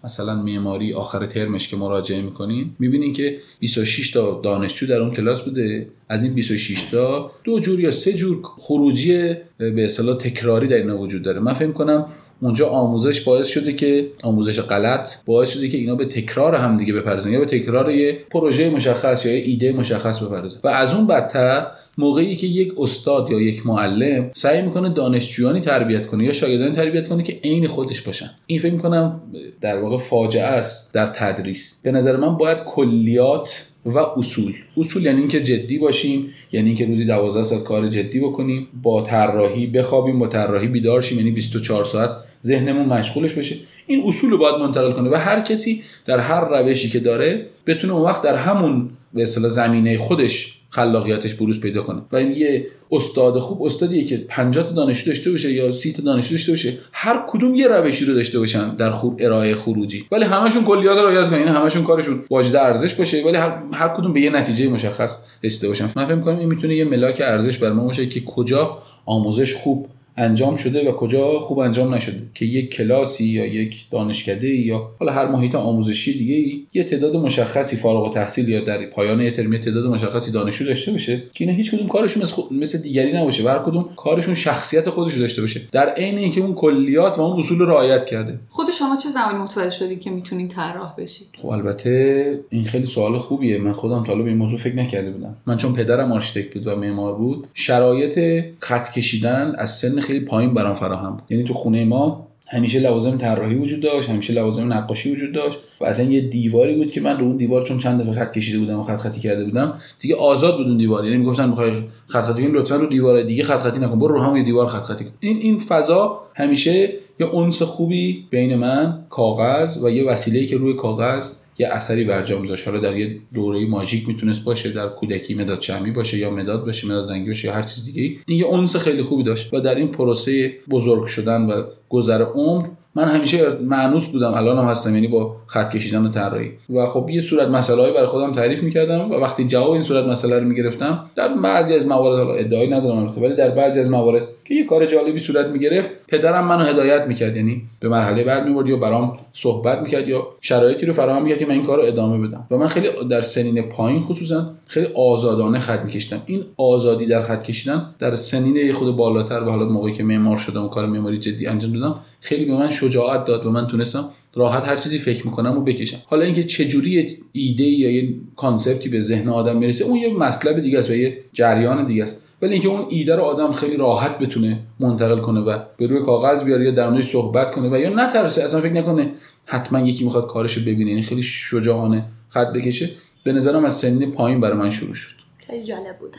مثلا 0.08 0.36
معماری 0.36 0.94
آخر 0.94 1.26
ترمش 1.26 1.68
که 1.68 1.78
مراجعه 1.78 2.22
می‌کنین 2.22 2.70
می‌بینین 2.80 3.14
که 3.14 3.38
26 3.60 4.12
تا 4.12 4.42
دانشجو 4.44 4.88
در 4.88 5.02
اون 5.02 5.12
کلاس 5.12 5.42
بوده. 5.42 5.88
از 6.10 6.24
این 6.24 6.34
26 6.34 6.82
تا 6.82 7.32
دو 7.44 7.60
جور 7.60 7.80
یا 7.80 7.92
سه 7.92 8.14
جور 8.14 8.40
خروجی 8.44 9.36
به 9.58 9.84
اصطلاح 9.86 10.18
تکراری 10.18 10.68
در 10.68 10.76
اینا 10.76 10.98
وجود 10.98 11.22
داره. 11.22 11.40
من 11.40 11.54
فکر 11.54 11.72
کنم 11.72 12.06
اونجا 12.42 12.70
آموزش 12.70 13.22
باعث 13.22 13.48
شده 13.48 13.74
که 13.74 14.08
آموزش 14.24 14.60
غلط 14.60 15.10
باعث 15.26 15.50
شده 15.50 15.70
که 15.70 15.78
اینا 15.78 15.96
به 15.96 16.06
تکرار 16.06 16.56
هم 16.56 16.76
دیگه 16.76 16.94
بپردازن 16.94 17.32
یا 17.32 17.40
به 17.40 17.46
تکرار 17.46 17.92
یه 17.92 18.20
پروژه 18.32 18.70
مشخص 18.70 19.26
یا 19.26 19.34
یه 19.34 19.44
ایده 19.46 19.74
مشخص 19.74 20.24
بپردازن. 20.24 20.60
و 20.64 20.68
از 20.68 20.94
اون 20.94 21.08
بدتر 21.08 21.68
موقعی 21.98 22.36
که 22.36 22.48
یک 22.48 22.74
استاد 22.78 23.32
یا 23.32 23.42
یک 23.42 23.68
معلم 23.68 24.32
سعی 24.34 24.62
می‌کنه 24.62 24.90
دانشجویانی 24.90 25.60
تربیت 25.62 26.08
کنه 26.08 26.24
یا 26.24 26.34
شاگردانی 26.34 26.72
تربیت 26.72 27.08
کنه 27.08 27.24
که 27.24 27.40
عین 27.44 27.68
خودش 27.68 28.02
باشن. 28.02 28.30
این 28.48 28.60
فکر 28.60 28.74
می‌کنم 28.74 29.22
در 29.62 29.80
واقع 29.80 29.98
فاجعه 29.98 30.44
است 30.44 30.94
در 30.94 31.08
تدریس. 31.08 31.82
به 31.84 31.92
نظر 31.92 32.16
من 32.16 32.38
باید 32.38 32.58
کلیات 32.58 33.68
و 33.88 33.98
اصول. 33.98 34.54
اصول 34.78 35.06
یعنی 35.06 35.20
اینکه 35.20 35.42
جدی 35.42 35.78
باشیم 35.78 36.34
یعنی 36.52 36.68
اینکه 36.68 36.86
روزی 36.86 37.06
12 37.06 37.44
ساعت 37.44 37.64
کار 37.64 37.88
جدی 37.88 38.20
بکنیم 38.20 38.68
با 38.84 39.02
طراحی 39.02 39.68
بخوابیم 39.68 40.20
با 40.20 40.28
طراحی 40.28 40.68
بیدار 40.68 41.02
شیم 41.02 41.18
یعنی 41.18 41.32
24 41.32 41.86
ساعت 41.86 42.10
ذهنمون 42.44 42.86
مشغولش 42.86 43.34
بشه 43.34 43.56
این 43.88 44.04
اصول 44.08 44.30
رو 44.30 44.38
باید 44.38 44.56
منتقل 44.56 44.92
کنه 44.94 45.10
و 45.10 45.16
هر 45.16 45.42
کسی 45.42 45.84
در 46.06 46.20
هر 46.20 46.62
روشی 46.62 46.90
که 46.90 47.00
داره 47.00 47.46
بتونه 47.68 47.94
اون 47.94 48.02
وقت 48.02 48.22
در 48.22 48.36
همون 48.36 48.90
به 49.14 49.22
اصطلاح 49.22 49.50
زمینه 49.50 49.98
خودش 49.98 50.57
خلاقیتش 50.70 51.34
بروز 51.34 51.62
پیدا 51.62 51.82
کنه. 51.82 52.02
و 52.12 52.16
این 52.16 52.32
یه 52.32 52.68
استاد 52.92 53.40
خوب 53.40 53.64
استادیه 53.64 54.04
که 54.04 54.18
50 54.18 54.64
تا 54.64 54.72
دانشجو 54.72 55.12
داشته 55.12 55.32
باشه 55.32 55.54
یا 55.54 55.72
30 55.72 55.92
تا 55.94 56.04
دانشجو 56.04 56.36
داشته 56.36 56.52
باشه 56.52 56.78
هر 56.94 57.24
کدوم 57.28 57.56
یه 57.56 57.68
روشی 57.68 58.06
رو 58.06 58.14
داشته 58.14 58.40
باشن 58.40 58.76
در 58.76 58.90
خور 58.90 59.16
ارائه 59.20 59.56
خروجی. 59.56 60.06
ولی 60.12 60.26
همشون 60.26 60.64
کلیات 60.64 60.98
رو 60.98 61.08
رعایت 61.08 61.30
کنن. 61.30 61.40
یعنی 61.40 61.52
همشون 61.52 61.84
کارشون 61.84 62.24
واجد 62.30 62.56
ارزش 62.56 62.94
باشه 62.94 63.24
ولی 63.24 63.38
هر, 63.38 63.64
هر 63.74 63.88
کدوم 63.88 64.14
به 64.14 64.22
یه 64.22 64.30
نتیجه 64.30 64.68
مشخص 64.68 65.18
رسیده 65.44 65.68
باشن. 65.68 65.90
من 65.96 66.06
فکر 66.06 66.20
کنم 66.20 66.38
این 66.38 66.50
می‌تونه 66.50 66.76
یه 66.76 66.86
ملاک 66.86 67.22
ارزش 67.26 67.58
بر 67.58 67.72
ما 67.72 67.84
باشه 67.84 68.08
که 68.08 68.22
کجا 68.22 68.78
آموزش 69.06 69.56
خوب 69.56 69.88
انجام 70.18 70.56
شده 70.56 70.90
و 70.90 70.92
کجا 70.92 71.40
خوب 71.40 71.60
انجام 71.60 71.94
نشده. 71.94 72.24
که 72.34 72.46
یک 72.46 72.74
کلاسی 72.74 73.26
یا 73.26 73.46
یک 73.46 73.86
دانشکده 73.92 74.48
یا 74.48 74.90
حالا 75.00 75.12
هر 75.12 75.26
محیط 75.26 75.56
آموزشی 75.56 76.18
دیگه 76.18 76.36
ای 76.36 76.66
یه 76.74 76.84
تعداد 76.84 77.16
مشخصی 77.16 77.76
فارغ 77.76 78.04
التحصیل 78.04 78.50
یا 78.50 78.64
در 78.64 78.86
پایان 78.86 79.22
یه 79.22 79.32
ترم 79.32 79.58
تعداد 79.58 79.86
مشخصی 79.86 80.32
دانشجو 80.32 80.66
داشته 80.66 80.92
باشه 80.92 81.24
که 81.34 81.44
اینا 81.44 81.58
هیچ 81.58 81.72
کدوم 81.72 81.88
کارشون 81.88 82.24
مثل, 82.24 82.42
مثل 82.52 82.78
دیگری 82.78 83.14
نباشه 83.14 83.44
و 83.44 83.48
هر 83.48 83.60
کدوم 83.60 83.90
کارشون 83.96 84.34
شخصیت 84.34 84.90
خودش 84.90 85.18
داشته 85.18 85.42
باشه. 85.42 85.62
در 85.72 85.90
عین 85.90 86.18
اینکه 86.18 86.42
اون 86.42 86.54
کلیات 86.54 87.20
و 87.20 87.22
اون 87.22 87.40
اصول 87.40 87.62
رعایت 87.62 88.06
کرده. 88.06 88.40
خود 88.50 88.72
شما 88.72 88.98
چه 89.04 89.10
زمانی 89.10 89.38
متوجه 89.38 89.70
شدید 89.70 90.00
که 90.00 90.10
می‌تونید 90.10 90.50
طراح 90.50 90.96
بشید 90.98 91.28
خب 91.38 91.48
البته 91.48 92.40
این 92.50 92.64
خیلی 92.64 92.86
سوال 92.86 93.18
خوبیه. 93.18 93.58
من 93.58 93.74
خودم 93.74 94.04
تا 94.04 94.16
به 94.16 94.30
این 94.30 94.38
موضوع 94.38 94.60
فکر 94.60 94.76
نکرده 94.76 95.12
بودم. 95.12 95.36
من 95.48 95.58
چون 95.58 95.74
پدرم 95.74 96.12
آرشیتکت 96.12 96.54
بود 96.54 96.68
و 96.68 96.76
معمار 96.76 97.14
بود 97.16 97.48
شرایط 97.54 98.44
خط 98.60 98.92
کشیدن 98.92 99.56
از 99.58 99.78
سن 99.78 100.00
خیلی 100.08 100.20
پایین 100.20 100.54
برام 100.54 100.74
فراهم 100.74 101.12
بود. 101.12 101.24
یعنی 101.30 101.44
تو 101.44 101.54
خونه 101.54 101.86
ما 101.86 102.28
همیشه 102.50 102.80
لوازم 102.80 103.18
طراحی 103.18 103.56
وجود 103.56 103.80
داشت 103.80 104.10
همیشه 104.10 104.34
لوازم 104.34 104.74
نقاشی 104.74 105.12
وجود 105.14 105.32
داشت 105.32 105.60
و 105.82 105.86
اصلا 105.86 106.06
یه 106.06 106.22
دیواری 106.22 106.76
بود 106.76 106.92
که 106.92 107.02
من 107.02 107.18
رو 107.18 107.26
اون 107.26 107.38
دیوار 107.38 107.64
چون 107.64 107.78
چند 107.78 108.02
دفعه 108.02 108.14
خط 108.14 108.32
کشیده 108.32 108.60
بودم 108.60 108.80
و 108.80 108.84
خط 108.84 108.96
خطی 108.96 109.20
کرده 109.20 109.46
بودم 109.46 109.74
دیگه 110.00 110.16
آزاد 110.16 110.58
بود 110.58 110.68
اون 110.68 110.78
دیوار. 110.78 111.06
یعنی 111.06 111.18
می‌گفتن 111.18 111.50
می‌خوای 111.50 111.72
خط 112.08 112.24
خطی 112.24 112.44
کنی 112.44 112.52
لطفا 112.52 112.76
رو 112.76 112.86
دیوار 112.86 113.24
دیگه 113.24 113.44
خط 113.44 113.60
خطی 113.60 113.80
نکن 113.80 114.00
برو 114.00 114.14
رو 114.14 114.22
همون 114.22 114.44
دیوار 114.44 114.66
خط 114.66 114.82
خطی 114.82 115.06
کن. 115.06 115.12
این 115.20 115.38
این 115.38 115.60
فضا 115.60 116.20
همیشه 116.36 116.94
یه 117.20 117.26
اونس 117.26 117.62
خوبی 117.62 118.26
بین 118.30 118.56
من 118.56 119.00
کاغذ 119.10 119.84
و 119.84 119.90
یه 119.90 120.06
وسیله‌ای 120.06 120.46
که 120.46 120.58
روی 120.58 120.74
کاغذ 120.74 121.32
یه 121.60 121.68
اثری 121.68 122.04
برجا 122.04 122.40
میذاشت 122.40 122.68
حالا 122.68 122.80
در 122.80 122.98
یه 122.98 123.18
دوره 123.34 123.66
ماژیک 123.66 124.08
می‌تونست 124.08 124.44
باشه 124.44 124.72
در 124.72 124.88
کودکی 124.88 125.34
مداد 125.34 125.60
چرمی 125.60 125.92
باشه 125.92 126.18
یا 126.18 126.30
مداد 126.30 126.66
باشه 126.66 126.88
مداد 126.88 127.12
رنگی 127.12 127.28
باشه 127.28 127.48
یا 127.48 127.54
هر 127.54 127.62
چیز 127.62 127.86
دیگه 127.86 128.20
این 128.28 128.40
یه 128.40 128.46
اونس 128.46 128.76
خیلی 128.76 129.04
خوبی 129.04 129.24
داشت 129.24 129.54
و 129.54 129.60
در 129.60 129.76
این 129.76 129.88
پروسه 129.88 130.54
بزرگ 130.70 131.06
شدن 131.06 131.42
و 131.42 131.64
گذر 131.90 132.22
عمر 132.22 132.66
من 132.96 133.04
همیشه 133.04 133.50
معنوس 133.62 134.08
بودم 134.08 134.34
الانم 134.34 134.66
هستم 134.66 134.96
یعنی 134.96 135.08
با 135.08 135.36
خط 135.48 135.76
کشیدن 135.76 136.06
و 136.06 136.10
طراحی. 136.10 136.52
و 136.70 136.86
خب 136.86 137.10
یه 137.10 137.22
صورت 137.22 137.48
مسئله 137.48 137.92
برای 137.92 138.06
خودم 138.06 138.32
تعریف 138.32 138.64
می‌کردم 138.64 139.12
و 139.12 139.14
وقتی 139.14 139.44
جواب 139.44 139.72
این 139.72 139.82
صورت 139.82 140.06
مسئله 140.06 140.40
رو 140.40 140.46
می‌گرفتم 140.46 141.10
در 141.16 141.28
بعضی 141.28 141.74
از 141.74 141.88
موارد 141.88 142.18
حالا 142.18 142.34
ادعایی 142.34 142.70
ندارم 142.70 143.12
ولی 143.22 143.36
در 143.36 143.50
بعضی 143.50 143.80
از 143.80 143.90
موارد 143.90 144.24
که 144.46 144.54
یه 144.54 144.66
کار 144.66 144.86
جالبی 144.86 145.20
صورت 145.20 145.46
می‌گرفت 145.46 145.90
پدرم 146.08 146.48
منو 146.48 146.64
هدایت 146.64 147.08
می‌کرد. 147.08 147.36
یعنی 147.36 147.62
به 147.80 147.90
مرحله 147.90 148.24
بعد 148.24 148.48
می‌برد 148.48 148.70
یا 148.70 148.78
برام 148.78 149.20
صحبت 149.34 149.82
می‌کرد 149.82 150.08
یا 150.08 150.28
شرایطی 150.42 150.86
رو 150.86 150.94
فراهم 150.94 151.24
می‌کرد 151.24 151.40
که 151.40 151.46
من 151.46 151.52
این 151.52 151.64
کار 151.64 151.78
رو 151.78 151.84
ادامه 151.84 152.28
بدم. 152.28 152.48
و 152.52 152.58
من 152.58 152.68
خیلی 152.68 152.88
در 153.10 153.22
سنین 153.22 153.62
پایین 153.62 154.02
خصوصا 154.02 154.54
خیلی 154.66 154.88
آزادانه 154.96 155.60
خط 155.60 155.80
میکشیدم. 155.86 156.22
این 156.26 156.44
آزادی 156.58 157.06
در 157.06 157.22
خط 157.22 157.44
کشیدن 157.44 157.86
در 158.00 158.16
سنین 158.16 158.72
خود 158.72 158.96
بالاتر 158.96 159.44
و 159.44 159.50
حالا 159.50 159.66
موقعی 159.66 159.94
که 159.94 160.04
معمار 160.04 160.38
شدم 160.38 160.66
و 160.66 160.68
کار 160.68 160.86
معماری 160.86 161.18
جدی 161.18 161.48
انجام 161.48 161.74
دادم 161.74 161.96
خیلی 162.22 162.46
به 162.46 162.54
من 162.54 162.70
شجاعت 162.70 163.26
داد 163.26 163.46
و 163.46 163.52
من 163.52 163.68
تونستم 163.68 164.10
راحت 164.36 164.68
هر 164.68 164.76
چیزی 164.76 165.00
فکر 165.00 165.26
می‌کنم 165.26 165.58
و 165.58 165.62
بکشم. 165.62 165.98
حالا 166.06 166.26
اینکه 166.26 166.44
چجوری 166.44 167.18
ایده 167.32 167.64
یا 167.64 167.92
یه 167.92 168.14
کانسپتی 168.36 168.90
به 168.90 169.00
ذهن 169.00 169.30
آدم 169.30 169.58
می‌رسه 169.58 169.86
اون 169.86 169.96
یه 169.96 170.14
مطلب 170.14 170.60
دیگه 170.60 170.80
است 170.80 170.90
و 170.90 170.94
یه 170.94 171.18
جریان 171.34 171.86
دیگه 171.86 172.04
است. 172.04 172.27
ولی 172.42 172.54
اینکه 172.54 172.68
اون 172.68 172.86
ایده 172.90 173.16
رو 173.16 173.24
آدم 173.24 173.52
خیلی 173.52 173.78
راحت 173.78 174.20
بتونه 174.20 174.60
منتقل 174.80 175.20
کنه 175.20 175.40
و 175.40 175.60
به 175.78 175.88
روی 175.88 176.02
کاغذ 176.02 176.44
بیاره 176.44 176.66
یا 176.66 176.72
در 176.72 176.90
موردش 176.90 177.12
صحبت 177.12 177.52
کنه 177.52 177.70
و 177.70 177.80
یا 177.80 177.90
نترسه 177.90 178.44
اصلا 178.44 178.62
فکر 178.62 178.74
نکنه 178.74 179.12
حتما 179.46 179.80
یکی 179.80 180.04
می‌خواد 180.04 180.28
کارشو 180.28 180.62
ببینه. 180.62 180.90
یعنی 180.90 181.02
خیلی 181.02 181.22
شجاعانه 181.24 182.06
خط 182.30 182.48
بکشه. 182.48 182.90
به 183.24 183.32
نظرم 183.32 183.66
از 183.66 183.76
سنین 183.76 184.12
پایین 184.12 184.42
برای 184.42 184.58
من 184.58 184.70
شروع 184.70 184.94
شد. 184.94 185.16
خیلی 185.38 185.64
جالب 185.64 185.98
بود. 186.00 186.16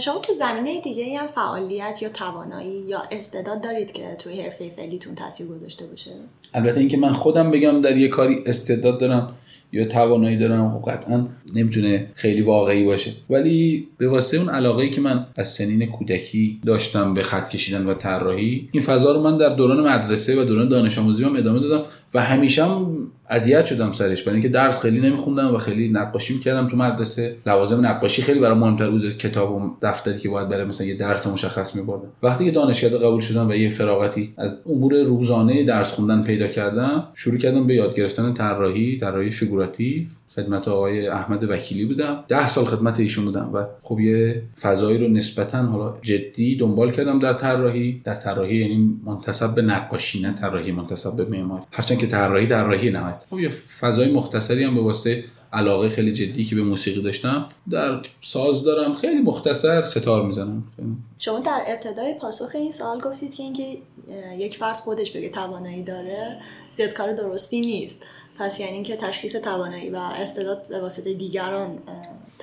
شما 0.00 0.18
تو 0.18 0.32
زمینه 0.32 0.80
دیگه 0.80 1.18
هم 1.18 1.26
فعالیت 1.26 2.02
یا 2.02 2.08
توانایی 2.08 2.82
یا 2.88 3.02
استعداد 3.10 3.60
دارید 3.60 3.92
که 3.92 4.16
توی 4.18 4.40
حرفه 4.40 4.70
فعلیتون 4.76 5.14
تاثیر 5.14 5.46
گذاشته 5.46 5.86
باشه؟ 5.86 6.10
البته 6.54 6.80
اینکه 6.80 6.96
من 6.96 7.12
خودم 7.12 7.50
بگم 7.50 7.80
در 7.80 7.96
یه 7.96 8.08
کاری 8.08 8.42
استعداد 8.46 9.00
دارم 9.00 9.36
یا 9.74 9.84
توانایی 9.84 10.36
دارم 10.36 10.80
خب 10.80 10.90
قطعا 10.90 11.26
نمی‌تونه 11.54 12.06
خیلی 12.14 12.40
واقعی 12.40 12.84
باشه. 12.84 13.12
ولی 13.30 13.88
به 13.98 14.08
واسطه 14.08 14.36
اون 14.36 14.48
علاقه 14.48 14.88
که 14.88 15.00
من 15.00 15.26
از 15.36 15.48
سنین 15.48 15.86
کودکی 15.86 16.60
داشتم 16.66 17.14
به 17.14 17.22
خط 17.22 17.50
کشیدن 17.50 17.86
و 17.86 17.94
طراحی 17.94 18.68
این 18.72 18.82
فضا 18.82 19.12
رو 19.12 19.22
من 19.22 19.36
در 19.36 19.54
دوران 19.54 19.88
مدرسه 19.88 20.40
و 20.40 20.44
دوران 20.44 20.68
دانش 20.68 20.98
آموزی 20.98 21.24
هم 21.24 21.36
ادامه 21.36 21.60
دادم 21.60 21.84
و 22.14 22.20
همیشه 22.20 22.64
هم 22.64 22.96
اذیت 23.28 23.66
شدم 23.66 23.92
سرش. 23.92 24.22
برای 24.22 24.34
اینکه 24.34 24.48
درس 24.48 24.82
خیلی 24.82 25.00
نمیخوندم 25.00 25.54
و 25.54 25.58
خیلی 25.58 25.88
نقاشی 25.88 26.34
می‌کردم 26.34 26.68
تو 26.68 26.76
مدرسه. 26.76 27.36
لوازم 27.46 27.86
نقاشی 27.86 28.22
خیلی 28.22 28.40
برای 28.40 28.58
مهمتر 28.58 28.90
بود 28.90 29.18
کتاب 29.18 29.52
و 29.52 29.70
دفتری 29.82 30.18
که 30.18 30.28
باید 30.28 30.48
برای 30.48 30.64
مثلا 30.64 30.86
یه 30.86 30.94
درس 30.94 31.26
مشخص 31.26 31.76
میبردم. 31.76 32.08
وقتی 32.22 32.44
که 32.44 32.50
دانشکده 32.50 32.98
قبول 32.98 33.20
شدم 33.20 33.48
و 33.48 33.54
یه 33.54 33.70
فراغتی 33.70 34.34
از 34.36 34.54
امور 34.66 35.02
روزانه 35.02 35.64
درس 35.64 35.92
خوندن 35.92 36.22
پیدا 36.22 36.46
کردم 36.46 37.04
شروع 37.14 37.38
کردم 37.38 37.66
به 37.66 37.74
یاد 37.74 37.96
گرفتن 37.96 38.32
طراحی 38.32 38.96
طراحی 38.96 39.30
فیگوراتیو. 39.30 40.02
خدمت 40.36 40.68
آقای 40.68 41.06
احمد 41.06 41.50
وکیلی 41.50 41.84
بودم. 41.84 42.24
ده 42.28 42.48
سال 42.48 42.64
خدمت 42.64 43.00
ایشون 43.00 43.24
بودم 43.24 43.50
و 43.52 43.64
خب 43.82 44.00
یه 44.00 44.42
فضایی 44.60 44.98
رو 44.98 45.08
نسبتا 45.08 45.62
حالا 45.62 45.98
جدی 46.02 46.56
دنبال 46.56 46.90
کردم 46.90 47.18
در 47.18 47.32
طراحی. 47.32 48.00
در 48.04 48.14
طراحی 48.14 48.56
یعنی 48.56 49.00
منتسب 49.04 49.54
به 49.54 49.62
نقاشی 49.62 50.22
نه 50.22 50.32
طراحی 50.32 50.72
منتسب 50.72 51.16
به 51.16 51.24
معماری. 51.24 51.62
هرچند 51.72 51.98
که 51.98 52.06
طراحی 52.06 52.46
طراحی 52.46 52.90
نهایت. 52.90 53.24
خب 53.30 53.38
یه 53.38 53.50
فضای 53.80 54.12
مختصری 54.12 54.64
هم 54.64 54.74
به 54.74 54.80
واسطه 54.80 55.24
علاقه 55.52 55.88
خیلی 55.88 56.12
جدی 56.12 56.44
که 56.44 56.54
به 56.54 56.62
موسیقی 56.62 57.02
داشتم. 57.02 57.48
در 57.70 58.00
ساز 58.20 58.64
دارم 58.64 58.94
خیلی 58.94 59.20
مختصر 59.20 59.82
ستار 59.82 60.26
می‌زنم. 60.26 60.64
شما 61.18 61.40
در 61.40 61.62
ابتدای 61.66 62.14
پاسخ 62.20 62.50
این 62.54 62.70
سوال 62.70 63.00
گفتید 63.00 63.34
که 63.34 63.42
اینکه 63.42 63.78
یک 64.38 64.56
فرد 64.56 64.76
خودش 64.76 65.10
بگه 65.10 65.28
توانایی 65.28 65.82
داره 65.82 66.36
زیاد 66.72 66.92
کار 66.92 67.12
درستی 67.12 67.60
نیست. 67.60 68.06
پس 68.38 68.60
یعنی 68.60 68.82
که 68.82 68.96
تشخیص 68.96 69.36
توانایی 69.36 69.90
و 69.90 69.96
استعداد 69.96 70.68
به 70.68 70.80
واسطه 70.80 71.14
دیگران 71.14 71.78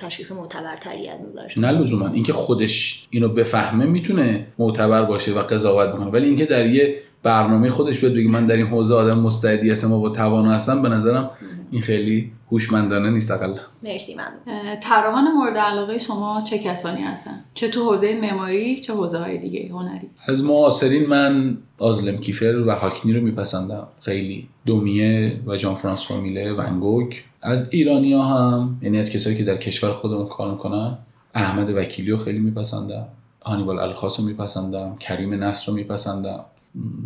تشخیص 0.06 0.32
معتبرتری 0.32 1.08
از 1.08 1.20
نظر 1.20 1.48
نه 1.56 1.70
لزوما. 1.70 2.08
اینکه 2.08 2.32
خودش 2.32 3.06
اینو 3.10 3.28
بفهمه 3.28 3.86
می‌تونه 3.86 4.46
معتبر 4.58 5.04
باشه 5.04 5.32
و 5.32 5.42
قضاوت 5.42 5.88
بکنه. 5.94 6.10
ولی 6.10 6.26
اینکه 6.26 6.46
در 6.46 6.66
یه 6.66 6.96
برنامه 7.22 7.70
خودش 7.70 7.98
بیاد 7.98 8.12
بگه 8.12 8.30
من 8.30 8.46
در 8.46 8.56
این 8.56 8.66
حوزه 8.66 8.94
آدم 8.94 9.18
مستعدی 9.18 9.70
هستم 9.70 9.92
و 9.92 10.00
با 10.00 10.08
توانا 10.08 10.52
هستم 10.52 10.82
به 10.82 10.88
نظرم 10.88 11.30
این 11.70 11.82
خیلی 11.82 12.32
هوشمندانه 12.52 13.10
نیست 13.10 13.30
اقل 13.30 13.54
مرسی 13.82 14.14
ممنون. 14.14 14.80
طراحان 14.80 15.24
مورد 15.32 15.56
علاقه 15.56 15.98
شما 15.98 16.42
چه 16.50 16.58
کسانی 16.58 17.02
هستن؟ 17.02 17.44
چه 17.54 17.68
تو 17.68 17.90
حوزه 17.90 18.20
معماری 18.20 18.80
چه 18.80 18.92
حوزه 18.92 19.18
های 19.18 19.38
دیگه 19.38 19.68
هنری؟ 19.68 20.08
از 20.26 20.44
معاصرین 20.44 21.06
من 21.06 21.58
آزلم 21.78 22.18
کیفر 22.18 22.64
و 22.66 22.74
هاکنی 22.74 23.12
رو 23.12 23.20
میپسندم. 23.20 23.88
خیلی 24.00 24.48
دومیه 24.66 25.40
و 25.46 25.56
جان 25.56 25.74
فرانس 25.74 26.06
فامیله 26.06 26.52
ونگوک 26.52 27.24
از 27.42 27.68
ایرانی 27.70 28.12
ها 28.12 28.22
هم 28.22 28.78
یعنی 28.82 28.98
از 28.98 29.10
کسایی 29.10 29.36
که 29.36 29.44
در 29.44 29.56
کشور 29.56 29.92
خودمون 29.92 30.26
کار 30.26 30.50
می‌کنن 30.50 30.98
احمد 31.34 31.70
وکیلی 31.70 32.10
رو 32.10 32.16
خیلی 32.16 32.38
میپسندم 32.38 33.06
هانیبال 33.44 33.78
الخاص 33.78 34.20
رو 34.20 34.26
میپسندم 34.26 34.96
کریم 35.00 35.34
نصر 35.34 35.66
رو 35.66 35.74
میپسندم. 35.74 36.40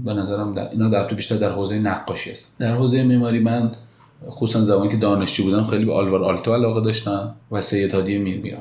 به 0.04 0.14
نظرم 0.14 0.54
در 0.54 0.70
اینا 0.70 0.88
در 0.88 1.08
تو 1.08 1.16
بیشتر 1.16 1.36
در 1.36 1.52
حوزه 1.52 1.78
نقاشی 1.78 2.30
است. 2.30 2.56
در 2.58 2.74
حوزه 2.74 3.04
معماری 3.04 3.38
من 3.38 3.70
خصوصا 4.30 4.64
زمانی 4.64 4.88
که 4.88 4.96
دانشجو 4.96 5.44
بودم 5.44 5.64
خیلی 5.64 5.84
به 5.84 5.92
آلوار 5.92 6.24
آلتو 6.24 6.54
علاقه 6.54 6.80
داشتم 6.80 7.34
و 7.50 7.60
سید 7.60 7.94
هادی 7.94 8.18
میر 8.18 8.56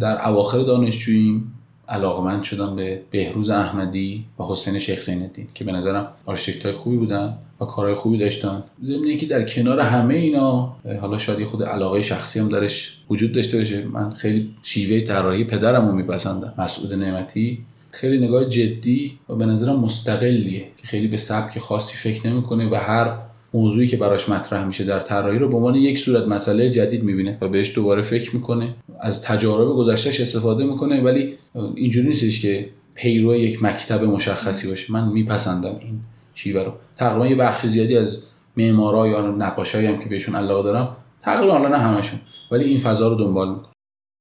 در 0.00 0.28
اواخر 0.28 0.58
دانشجوییم 0.58 1.57
علاقمند 1.88 2.42
شدم 2.42 2.76
به 2.76 3.00
بهروز 3.10 3.50
احمدی 3.50 4.24
و 4.38 4.42
حسین 4.42 4.78
شیخ 4.78 5.02
زینالدین 5.02 5.46
که 5.54 5.64
به 5.64 5.72
نظرم 5.72 6.08
آرشیتکت 6.26 6.64
های 6.64 6.72
خوبی 6.72 6.96
بودن 6.96 7.34
و 7.60 7.64
کارهای 7.64 7.94
خوبی 7.94 8.18
داشتن. 8.18 8.62
ضمن 8.84 9.16
که 9.16 9.26
در 9.26 9.42
کنار 9.42 9.80
همه 9.80 10.14
اینا 10.14 10.76
حالا 11.00 11.18
شاید 11.18 11.44
خود 11.44 11.62
علاقه 11.62 12.02
شخصی 12.02 12.40
هم 12.40 12.48
درش 12.48 12.98
وجود 13.10 13.32
داشته 13.32 13.58
باشه. 13.58 13.84
من 13.84 14.10
خیلی 14.10 14.50
شیوه 14.62 15.00
طراحی 15.00 15.44
پدرم 15.44 15.88
رو 15.88 15.94
میپسندم 15.94 16.54
مسعود 16.58 16.94
نعمتی. 16.94 17.58
خیلی 17.90 18.26
نگاه 18.26 18.44
جدی 18.44 19.18
و 19.28 19.34
به 19.34 19.46
نظرم 19.46 19.80
مستقلیه 19.80 20.64
که 20.76 20.86
خیلی 20.86 21.08
به 21.08 21.16
سبک 21.16 21.58
خاصی 21.58 21.96
فکر 21.96 22.26
نمی‌کنه 22.26 22.70
و 22.70 22.74
هر 22.74 23.14
موضوعی 23.54 23.88
که 23.88 23.96
براش 23.96 24.28
مطرح 24.28 24.64
میشه 24.64 24.84
در 24.84 25.00
طراحی 25.00 25.38
رو 25.38 25.48
به 25.48 25.56
عنوان 25.56 25.74
یک 25.74 25.98
صورت 25.98 26.28
مسئله 26.28 26.70
جدید 26.70 27.02
می‌بینه 27.02 27.38
و 27.40 27.48
بهش 27.48 27.74
دوباره 27.74 28.02
فکر 28.02 28.36
می‌کنه. 28.36 28.74
از 29.00 29.22
تجارب 29.22 29.68
گذشتهش 29.68 30.20
استفاده 30.20 30.64
می‌کنه 30.64 31.02
ولی 31.02 31.38
اینجوری 31.74 32.08
نیستش 32.08 32.42
که 32.42 32.68
پیرو 32.94 33.36
یک 33.36 33.62
مکتب 33.62 34.04
مشخصی 34.04 34.68
باشه. 34.68 34.92
من 34.92 35.08
میپسندم 35.08 35.76
این 35.80 36.00
شیوه 36.34 36.62
رو. 36.62 36.72
تقریبا 36.96 37.26
یه 37.26 37.36
بخش 37.36 37.66
زیادی 37.66 37.96
از 37.96 38.22
معمارا 38.56 39.08
یا 39.08 39.20
نقاشایی 39.20 39.86
هم 39.86 39.98
که 39.98 40.08
بهشون 40.08 40.34
علاقه 40.34 40.62
دارم 40.62 40.96
تقریبا 41.20 41.52
حالا 41.52 41.68
نه 41.68 41.78
همشون 41.78 42.20
ولی 42.50 42.64
این 42.64 42.78
فضا 42.78 43.08
رو 43.08 43.14
دنبال 43.14 43.48
می‌کنم. 43.48 43.72